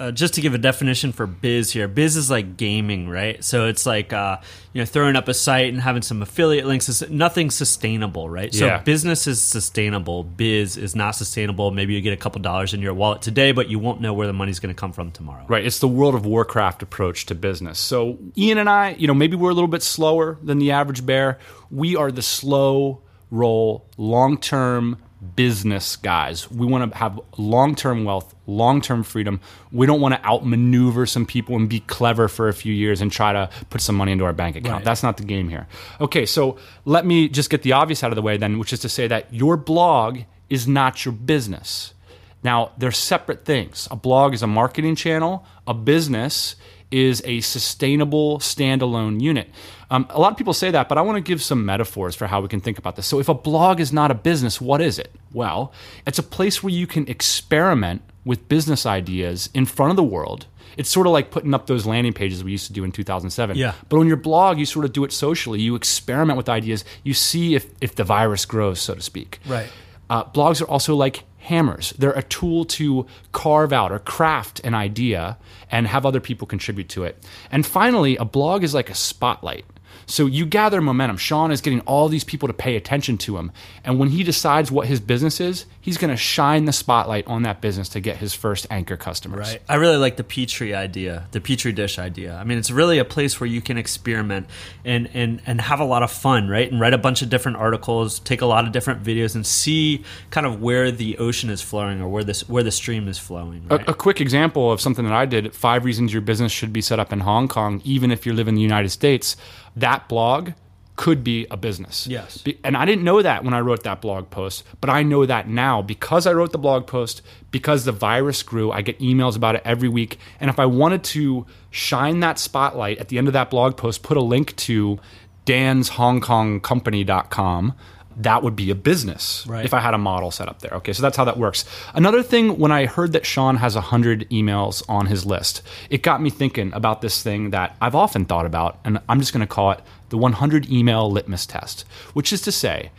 uh, 0.00 0.10
just 0.12 0.34
to 0.34 0.40
give 0.40 0.54
a 0.54 0.58
definition 0.58 1.12
for 1.12 1.26
biz 1.26 1.70
here, 1.72 1.88
biz 1.88 2.16
is 2.16 2.30
like 2.30 2.56
gaming, 2.56 3.08
right? 3.08 3.42
So 3.44 3.66
it's 3.66 3.84
like 3.86 4.12
uh, 4.12 4.38
you 4.72 4.80
know 4.80 4.86
throwing 4.86 5.16
up 5.16 5.28
a 5.28 5.34
site 5.34 5.68
and 5.72 5.80
having 5.80 6.02
some 6.02 6.22
affiliate 6.22 6.66
links 6.66 6.88
is 6.88 7.08
nothing 7.10 7.50
sustainable, 7.50 8.28
right? 8.30 8.54
So 8.54 8.66
Yeah. 8.66 8.78
business 8.82 9.26
is 9.26 9.40
sustainable, 9.42 10.24
biz 10.24 10.76
is 10.76 10.96
not 10.96 11.12
sustainable. 11.16 11.70
Maybe 11.70 11.94
you 11.94 12.00
get 12.00 12.12
a 12.12 12.16
couple 12.16 12.40
dollars 12.40 12.72
in 12.74 12.80
your 12.80 12.94
wallet 12.94 13.22
today, 13.22 13.52
but 13.52 13.68
you 13.68 13.78
won't 13.78 14.00
know 14.00 14.14
where 14.14 14.26
the 14.26 14.32
money's 14.32 14.58
going 14.60 14.74
to 14.74 14.78
come 14.80 14.92
from 14.92 15.10
tomorrow. 15.12 15.44
Right. 15.48 15.64
It's 15.66 15.78
the 15.80 15.88
World 15.88 16.14
of 16.14 16.24
Warcraft 16.26 16.82
approach 16.82 17.26
to 17.26 17.34
business. 17.34 17.78
So 17.78 18.18
Ian 18.38 18.58
and 18.58 18.68
I, 18.70 18.94
you 18.98 19.06
know, 19.06 19.14
maybe 19.14 19.36
we're 19.36 19.50
a 19.50 19.54
little 19.54 19.68
bit 19.68 19.82
slower 19.82 20.38
than 20.42 20.58
the 20.58 20.70
average 20.70 21.04
bear. 21.04 21.38
We 21.70 21.96
are 21.96 22.10
the 22.10 22.22
slow 22.22 23.02
roll, 23.30 23.86
long 23.96 24.38
term 24.38 24.96
business 25.36 25.96
guys. 25.96 26.50
We 26.50 26.66
want 26.66 26.90
to 26.90 26.98
have 26.98 27.20
long 27.36 27.74
term 27.74 28.04
wealth, 28.04 28.34
long 28.46 28.80
term 28.80 29.02
freedom. 29.02 29.40
We 29.70 29.86
don't 29.86 30.00
want 30.00 30.14
to 30.14 30.24
outmaneuver 30.24 31.06
some 31.06 31.26
people 31.26 31.56
and 31.56 31.68
be 31.68 31.80
clever 31.80 32.28
for 32.28 32.48
a 32.48 32.52
few 32.52 32.72
years 32.72 33.00
and 33.00 33.12
try 33.12 33.32
to 33.32 33.50
put 33.70 33.80
some 33.80 33.96
money 33.96 34.12
into 34.12 34.24
our 34.24 34.32
bank 34.32 34.56
account. 34.56 34.74
Right. 34.74 34.84
That's 34.84 35.02
not 35.02 35.16
the 35.16 35.24
game 35.24 35.48
here. 35.48 35.66
Okay, 36.00 36.26
so 36.26 36.56
let 36.84 37.04
me 37.04 37.28
just 37.28 37.50
get 37.50 37.62
the 37.62 37.72
obvious 37.72 38.02
out 38.02 38.10
of 38.10 38.16
the 38.16 38.22
way 38.22 38.36
then, 38.36 38.58
which 38.58 38.72
is 38.72 38.80
to 38.80 38.88
say 38.88 39.06
that 39.08 39.32
your 39.32 39.56
blog 39.56 40.20
is 40.48 40.66
not 40.66 41.04
your 41.04 41.12
business. 41.12 41.94
Now, 42.42 42.72
they're 42.78 42.90
separate 42.90 43.44
things. 43.44 43.86
A 43.90 43.96
blog 43.96 44.32
is 44.32 44.42
a 44.42 44.46
marketing 44.46 44.96
channel, 44.96 45.44
a 45.66 45.74
business 45.74 46.56
is 46.90 47.22
a 47.24 47.40
sustainable 47.40 48.38
standalone 48.38 49.20
unit. 49.20 49.48
Um, 49.90 50.06
a 50.10 50.20
lot 50.20 50.30
of 50.30 50.38
people 50.38 50.52
say 50.52 50.70
that, 50.70 50.88
but 50.88 50.98
I 50.98 51.02
want 51.02 51.16
to 51.16 51.20
give 51.20 51.42
some 51.42 51.64
metaphors 51.64 52.14
for 52.14 52.26
how 52.26 52.40
we 52.40 52.48
can 52.48 52.60
think 52.60 52.78
about 52.78 52.96
this. 52.96 53.06
So, 53.06 53.18
if 53.18 53.28
a 53.28 53.34
blog 53.34 53.80
is 53.80 53.92
not 53.92 54.10
a 54.10 54.14
business, 54.14 54.60
what 54.60 54.80
is 54.80 54.98
it? 54.98 55.12
Well, 55.32 55.72
it's 56.06 56.18
a 56.18 56.22
place 56.22 56.62
where 56.62 56.72
you 56.72 56.86
can 56.86 57.08
experiment 57.08 58.02
with 58.24 58.48
business 58.48 58.86
ideas 58.86 59.50
in 59.54 59.66
front 59.66 59.90
of 59.90 59.96
the 59.96 60.04
world. 60.04 60.46
It's 60.76 60.88
sort 60.88 61.06
of 61.06 61.12
like 61.12 61.30
putting 61.30 61.52
up 61.52 61.66
those 61.66 61.84
landing 61.84 62.12
pages 62.12 62.44
we 62.44 62.52
used 62.52 62.68
to 62.68 62.72
do 62.72 62.84
in 62.84 62.92
2007. 62.92 63.56
Yeah. 63.56 63.74
But 63.88 63.98
on 63.98 64.06
your 64.06 64.16
blog, 64.16 64.58
you 64.58 64.66
sort 64.66 64.84
of 64.84 64.92
do 64.92 65.04
it 65.04 65.12
socially. 65.12 65.60
You 65.60 65.74
experiment 65.74 66.36
with 66.36 66.48
ideas. 66.48 66.84
You 67.02 67.12
see 67.12 67.54
if, 67.54 67.66
if 67.80 67.96
the 67.96 68.04
virus 68.04 68.44
grows, 68.44 68.80
so 68.80 68.94
to 68.94 69.00
speak. 69.00 69.40
Right. 69.46 69.68
Uh, 70.08 70.24
blogs 70.24 70.62
are 70.62 70.66
also 70.66 70.94
like 70.94 71.24
hammers. 71.40 71.92
They're 71.98 72.12
a 72.12 72.22
tool 72.22 72.64
to 72.66 73.06
carve 73.32 73.72
out 73.72 73.92
or 73.92 73.98
craft 73.98 74.60
an 74.60 74.74
idea 74.74 75.38
and 75.70 75.86
have 75.86 76.06
other 76.06 76.20
people 76.20 76.46
contribute 76.46 76.88
to 76.90 77.04
it. 77.04 77.22
And 77.50 77.66
finally, 77.66 78.16
a 78.16 78.24
blog 78.24 78.62
is 78.62 78.74
like 78.74 78.90
a 78.90 78.94
spotlight. 78.94 79.64
So 80.06 80.26
you 80.26 80.46
gather 80.46 80.80
momentum. 80.80 81.16
Sean 81.16 81.50
is 81.50 81.60
getting 81.60 81.80
all 81.82 82.08
these 82.08 82.24
people 82.24 82.48
to 82.48 82.54
pay 82.54 82.76
attention 82.76 83.18
to 83.18 83.36
him. 83.36 83.52
And 83.84 83.98
when 83.98 84.10
he 84.10 84.22
decides 84.22 84.70
what 84.70 84.86
his 84.86 85.00
business 85.00 85.40
is, 85.40 85.66
he's 85.80 85.98
going 85.98 86.10
to 86.10 86.16
shine 86.16 86.64
the 86.64 86.72
spotlight 86.72 87.26
on 87.26 87.42
that 87.42 87.60
business 87.60 87.88
to 87.90 88.00
get 88.00 88.16
his 88.16 88.34
first 88.34 88.66
anchor 88.70 88.96
customers. 88.96 89.48
Right. 89.48 89.62
I 89.68 89.76
really 89.76 89.96
like 89.96 90.16
the 90.16 90.24
petri 90.24 90.74
idea, 90.74 91.26
the 91.32 91.40
petri 91.40 91.72
dish 91.72 91.98
idea. 91.98 92.34
I 92.34 92.44
mean, 92.44 92.58
it's 92.58 92.70
really 92.70 92.98
a 92.98 93.04
place 93.04 93.40
where 93.40 93.48
you 93.48 93.60
can 93.60 93.76
experiment 93.76 94.46
and 94.84 95.08
and 95.14 95.40
and 95.46 95.60
have 95.60 95.80
a 95.80 95.84
lot 95.84 96.02
of 96.02 96.10
fun, 96.10 96.48
right? 96.48 96.70
And 96.70 96.80
write 96.80 96.94
a 96.94 96.98
bunch 96.98 97.22
of 97.22 97.30
different 97.30 97.58
articles, 97.58 98.20
take 98.20 98.40
a 98.40 98.46
lot 98.46 98.64
of 98.64 98.72
different 98.72 99.02
videos, 99.02 99.34
and 99.34 99.46
see 99.46 100.04
kind 100.30 100.46
of 100.46 100.60
where 100.60 100.90
the 100.90 101.18
ocean 101.18 101.50
is 101.50 101.62
flowing 101.62 102.00
or 102.00 102.08
where 102.08 102.24
this 102.24 102.48
where 102.48 102.62
the 102.62 102.70
stream 102.70 103.08
is 103.08 103.18
flowing. 103.18 103.66
Right? 103.68 103.86
A, 103.86 103.90
a 103.92 103.94
quick 103.94 104.20
example 104.20 104.70
of 104.70 104.80
something 104.80 105.04
that 105.04 105.14
I 105.14 105.26
did 105.26 105.54
five 105.54 105.84
reasons 105.84 106.12
your 106.12 106.22
business 106.22 106.52
should 106.52 106.72
be 106.72 106.80
set 106.80 106.98
up 106.98 107.12
in 107.12 107.20
Hong 107.20 107.48
Kong, 107.48 107.80
even 107.84 108.10
if 108.10 108.26
you 108.26 108.32
live 108.32 108.48
in 108.48 108.54
the 108.54 108.62
United 108.62 108.90
States. 108.90 109.36
That 109.76 110.08
blog 110.08 110.50
could 110.96 111.24
be 111.24 111.46
a 111.50 111.56
business. 111.56 112.06
Yes. 112.06 112.38
Be- 112.38 112.58
And 112.62 112.76
I 112.76 112.84
didn't 112.84 113.04
know 113.04 113.22
that 113.22 113.42
when 113.42 113.54
I 113.54 113.60
wrote 113.60 113.84
that 113.84 114.02
blog 114.02 114.28
post, 114.28 114.64
but 114.82 114.90
I 114.90 115.02
know 115.02 115.24
that 115.24 115.48
now 115.48 115.80
because 115.80 116.26
I 116.26 116.32
wrote 116.34 116.52
the 116.52 116.58
blog 116.58 116.86
post, 116.86 117.22
because 117.50 117.86
the 117.86 117.92
virus 117.92 118.42
grew. 118.42 118.70
I 118.70 118.82
get 118.82 118.98
emails 119.00 119.34
about 119.34 119.54
it 119.54 119.62
every 119.64 119.88
week. 119.88 120.18
And 120.40 120.50
if 120.50 120.58
I 120.58 120.66
wanted 120.66 121.02
to 121.04 121.46
shine 121.70 122.20
that 122.20 122.38
spotlight 122.38 122.98
at 122.98 123.08
the 123.08 123.16
end 123.16 123.28
of 123.28 123.32
that 123.32 123.48
blog 123.48 123.78
post, 123.78 124.02
put 124.02 124.18
a 124.18 124.20
link 124.22 124.54
to 124.56 124.98
Dan's 125.46 125.90
Hong 125.90 126.20
Kong 126.20 126.60
Company.com. 126.60 127.72
That 128.16 128.42
would 128.42 128.56
be 128.56 128.70
a 128.70 128.74
business 128.74 129.46
Right. 129.48 129.64
if 129.64 129.72
I 129.72 129.80
had 129.80 129.94
a 129.94 129.98
model 129.98 130.30
set 130.30 130.48
up 130.48 130.60
there. 130.60 130.72
Okay, 130.74 130.92
so 130.92 131.00
that's 131.00 131.16
how 131.16 131.24
that 131.24 131.38
works. 131.38 131.64
Another 131.94 132.22
thing, 132.22 132.58
when 132.58 132.72
I 132.72 132.86
heard 132.86 133.12
that 133.12 133.24
Sean 133.24 133.56
has 133.56 133.76
100 133.76 134.28
emails 134.30 134.82
on 134.88 135.06
his 135.06 135.24
list, 135.24 135.62
it 135.90 136.02
got 136.02 136.20
me 136.20 136.28
thinking 136.28 136.72
about 136.74 137.00
this 137.02 137.22
thing 137.22 137.50
that 137.50 137.76
I've 137.80 137.94
often 137.94 138.24
thought 138.24 138.46
about, 138.46 138.78
and 138.84 138.98
I'm 139.08 139.20
just 139.20 139.32
going 139.32 139.40
to 139.40 139.46
call 139.46 139.70
it 139.70 139.80
the 140.10 140.18
100 140.18 140.70
email 140.70 141.10
litmus 141.10 141.46
test, 141.46 141.84
which 142.12 142.32
is 142.32 142.40
to 142.42 142.52
say, 142.52 142.90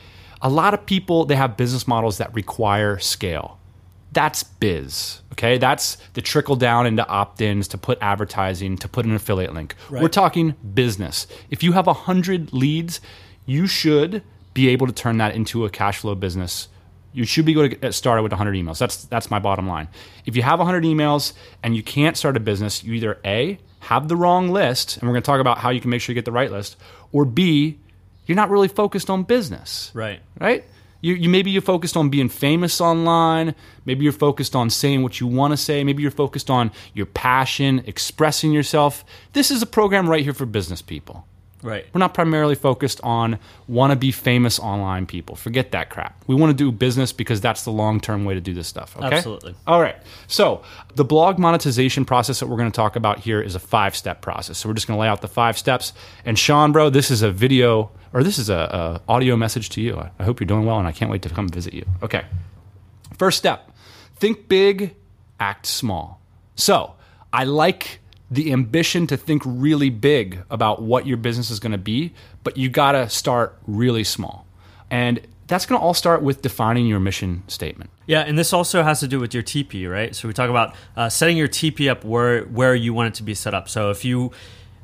a 0.41 0.49
lot 0.49 0.73
of 0.73 0.85
people, 0.85 1.25
they 1.25 1.35
have 1.35 1.55
business 1.57 1.87
models 1.87 2.17
that 2.17 2.33
require 2.33 2.97
scale. 2.97 3.59
That's 4.13 4.43
biz. 4.43 5.21
Okay, 5.33 5.57
that's 5.57 5.97
the 6.13 6.21
trickle 6.21 6.55
down 6.55 6.85
into 6.87 7.07
opt 7.07 7.41
ins 7.41 7.67
to 7.69 7.77
put 7.77 7.97
advertising, 8.01 8.77
to 8.77 8.87
put 8.87 9.05
an 9.05 9.13
affiliate 9.13 9.53
link. 9.53 9.75
We're 9.89 10.07
talking 10.09 10.55
business. 10.73 11.27
If 11.49 11.63
you 11.63 11.73
have 11.73 11.87
100 11.87 12.51
leads, 12.53 12.99
you 13.45 13.67
should 13.67 14.23
be 14.53 14.70
able 14.70 14.88
to 14.88 14.93
turn 14.93 15.17
that 15.17 15.36
into 15.36 15.65
a 15.65 15.70
cash 15.70 16.00
flow 16.00 16.15
business. 16.15 16.67
You 17.13 17.25
should 17.25 17.46
be 17.46 17.51
able 17.53 17.70
to 17.70 17.75
get 17.75 17.93
started 17.93 18.24
with 18.24 18.31
100 18.31 18.55
emails. 18.55 18.77
That's 18.77 19.03
that's 19.05 19.29
my 19.29 19.39
bottom 19.39 19.67
line. 19.67 19.89
If 20.25 20.36
you 20.36 20.43
have 20.43 20.60
100 20.60 20.84
emails 20.84 21.34
and 21.62 21.75
you 21.75 21.84
can't 21.84 22.15
start 22.15 22.38
a 22.38 22.39
business, 22.39 22.84
you 22.84 22.93
either 22.93 23.20
A, 23.25 23.60
have 23.81 24.08
the 24.08 24.15
wrong 24.15 24.50
list, 24.50 24.98
and 24.98 25.03
we're 25.03 25.13
going 25.13 25.24
to 25.24 25.25
talk 25.25 25.41
about 25.41 25.58
how 25.58 25.70
you 25.70 25.81
can 25.81 25.89
make 25.89 26.01
sure 26.01 26.13
you 26.13 26.15
get 26.15 26.25
the 26.25 26.31
right 26.31 26.51
list, 26.51 26.77
or 27.12 27.25
B, 27.25 27.79
you're 28.25 28.36
not 28.36 28.50
really 28.50 28.67
focused 28.67 29.10
on 29.10 29.24
business 29.24 29.91
right. 29.93 30.22
right? 30.39 30.63
You, 31.01 31.15
you 31.15 31.29
maybe 31.29 31.50
you're 31.50 31.63
focused 31.63 31.98
on 31.98 32.10
being 32.10 32.29
famous 32.29 32.79
online. 32.79 33.55
Maybe 33.86 34.03
you're 34.03 34.13
focused 34.13 34.55
on 34.55 34.70
saying 34.70 35.01
what 35.01 35.20
you 35.20 35.27
want 35.27 35.51
to 35.51 35.58
say. 35.58 35.84
Maybe 35.84 36.03
you're 36.03 36.12
focused 36.12 36.50
on 36.50 36.72
your 36.93 37.08
passion, 37.08 37.84
expressing 37.88 38.51
yourself. 38.51 39.03
This 39.34 39.50
is 39.50 39.62
a 39.63 39.65
program 39.65 40.08
right 40.08 40.24
here 40.24 40.34
for 40.34 40.46
business 40.46 40.81
people. 40.81 41.25
Right. 41.63 41.85
We're 41.93 41.99
not 41.99 42.13
primarily 42.13 42.55
focused 42.55 42.99
on 43.03 43.37
want 43.67 43.91
to 43.91 43.95
be 43.95 44.11
famous 44.11 44.59
online 44.59 45.05
people. 45.05 45.35
Forget 45.35 45.71
that 45.71 45.89
crap. 45.89 46.23
We 46.27 46.35
want 46.35 46.57
to 46.57 46.63
do 46.63 46.71
business 46.71 47.13
because 47.13 47.39
that's 47.39 47.63
the 47.63 47.71
long 47.71 47.99
term 47.99 48.25
way 48.25 48.33
to 48.33 48.41
do 48.41 48.53
this 48.53 48.67
stuff. 48.67 48.97
Okay. 48.97 49.15
Absolutely. 49.15 49.55
All 49.67 49.81
right. 49.81 49.97
So 50.27 50.63
the 50.95 51.05
blog 51.05 51.37
monetization 51.37 52.05
process 52.05 52.39
that 52.39 52.47
we're 52.47 52.57
going 52.57 52.71
to 52.71 52.75
talk 52.75 52.95
about 52.95 53.19
here 53.19 53.41
is 53.41 53.55
a 53.55 53.59
five 53.59 53.95
step 53.95 54.21
process. 54.21 54.57
So 54.57 54.69
we're 54.69 54.75
just 54.75 54.87
going 54.87 54.97
to 54.97 55.01
lay 55.01 55.07
out 55.07 55.21
the 55.21 55.27
five 55.27 55.57
steps. 55.57 55.93
And 56.25 56.37
Sean, 56.37 56.71
bro, 56.71 56.89
this 56.89 57.11
is 57.11 57.21
a 57.21 57.31
video 57.31 57.91
or 58.13 58.23
this 58.23 58.37
is 58.37 58.49
a, 58.49 59.01
a 59.07 59.11
audio 59.11 59.35
message 59.35 59.69
to 59.69 59.81
you. 59.81 59.97
I, 59.97 60.11
I 60.19 60.23
hope 60.23 60.39
you're 60.39 60.47
doing 60.47 60.65
well, 60.65 60.79
and 60.79 60.87
I 60.87 60.91
can't 60.91 61.09
wait 61.09 61.21
to 61.23 61.29
come 61.29 61.47
visit 61.47 61.73
you. 61.73 61.85
Okay. 62.03 62.25
First 63.17 63.37
step: 63.37 63.71
think 64.15 64.47
big, 64.47 64.95
act 65.39 65.65
small. 65.65 66.19
So 66.55 66.95
I 67.31 67.45
like 67.45 68.00
the 68.31 68.53
ambition 68.53 69.05
to 69.07 69.17
think 69.17 69.43
really 69.45 69.89
big 69.89 70.41
about 70.50 70.81
what 70.81 71.05
your 71.05 71.17
business 71.17 71.51
is 71.51 71.59
going 71.59 71.73
to 71.73 71.77
be, 71.77 72.13
but 72.43 72.55
you 72.57 72.69
got 72.69 72.93
to 72.93 73.09
start 73.09 73.59
really 73.67 74.05
small. 74.05 74.47
And 74.89 75.19
that's 75.47 75.65
going 75.65 75.79
to 75.79 75.83
all 75.83 75.93
start 75.93 76.21
with 76.23 76.41
defining 76.41 76.88
your 76.88 77.01
mission 77.01 77.43
statement. 77.47 77.89
Yeah, 78.05 78.21
and 78.21 78.39
this 78.39 78.53
also 78.53 78.83
has 78.83 79.01
to 79.01 79.07
do 79.07 79.19
with 79.19 79.33
your 79.33 79.43
TP, 79.43 79.89
right? 79.91 80.15
So 80.15 80.29
we 80.29 80.33
talk 80.33 80.50
about 80.50 80.73
uh, 80.95 81.09
setting 81.09 81.35
your 81.35 81.50
TP 81.50 81.91
up 81.91 82.05
where 82.05 82.43
where 82.45 82.73
you 82.73 82.93
want 82.93 83.09
it 83.09 83.15
to 83.15 83.23
be 83.23 83.35
set 83.35 83.53
up. 83.53 83.67
So 83.67 83.91
if 83.91 84.05
you 84.05 84.31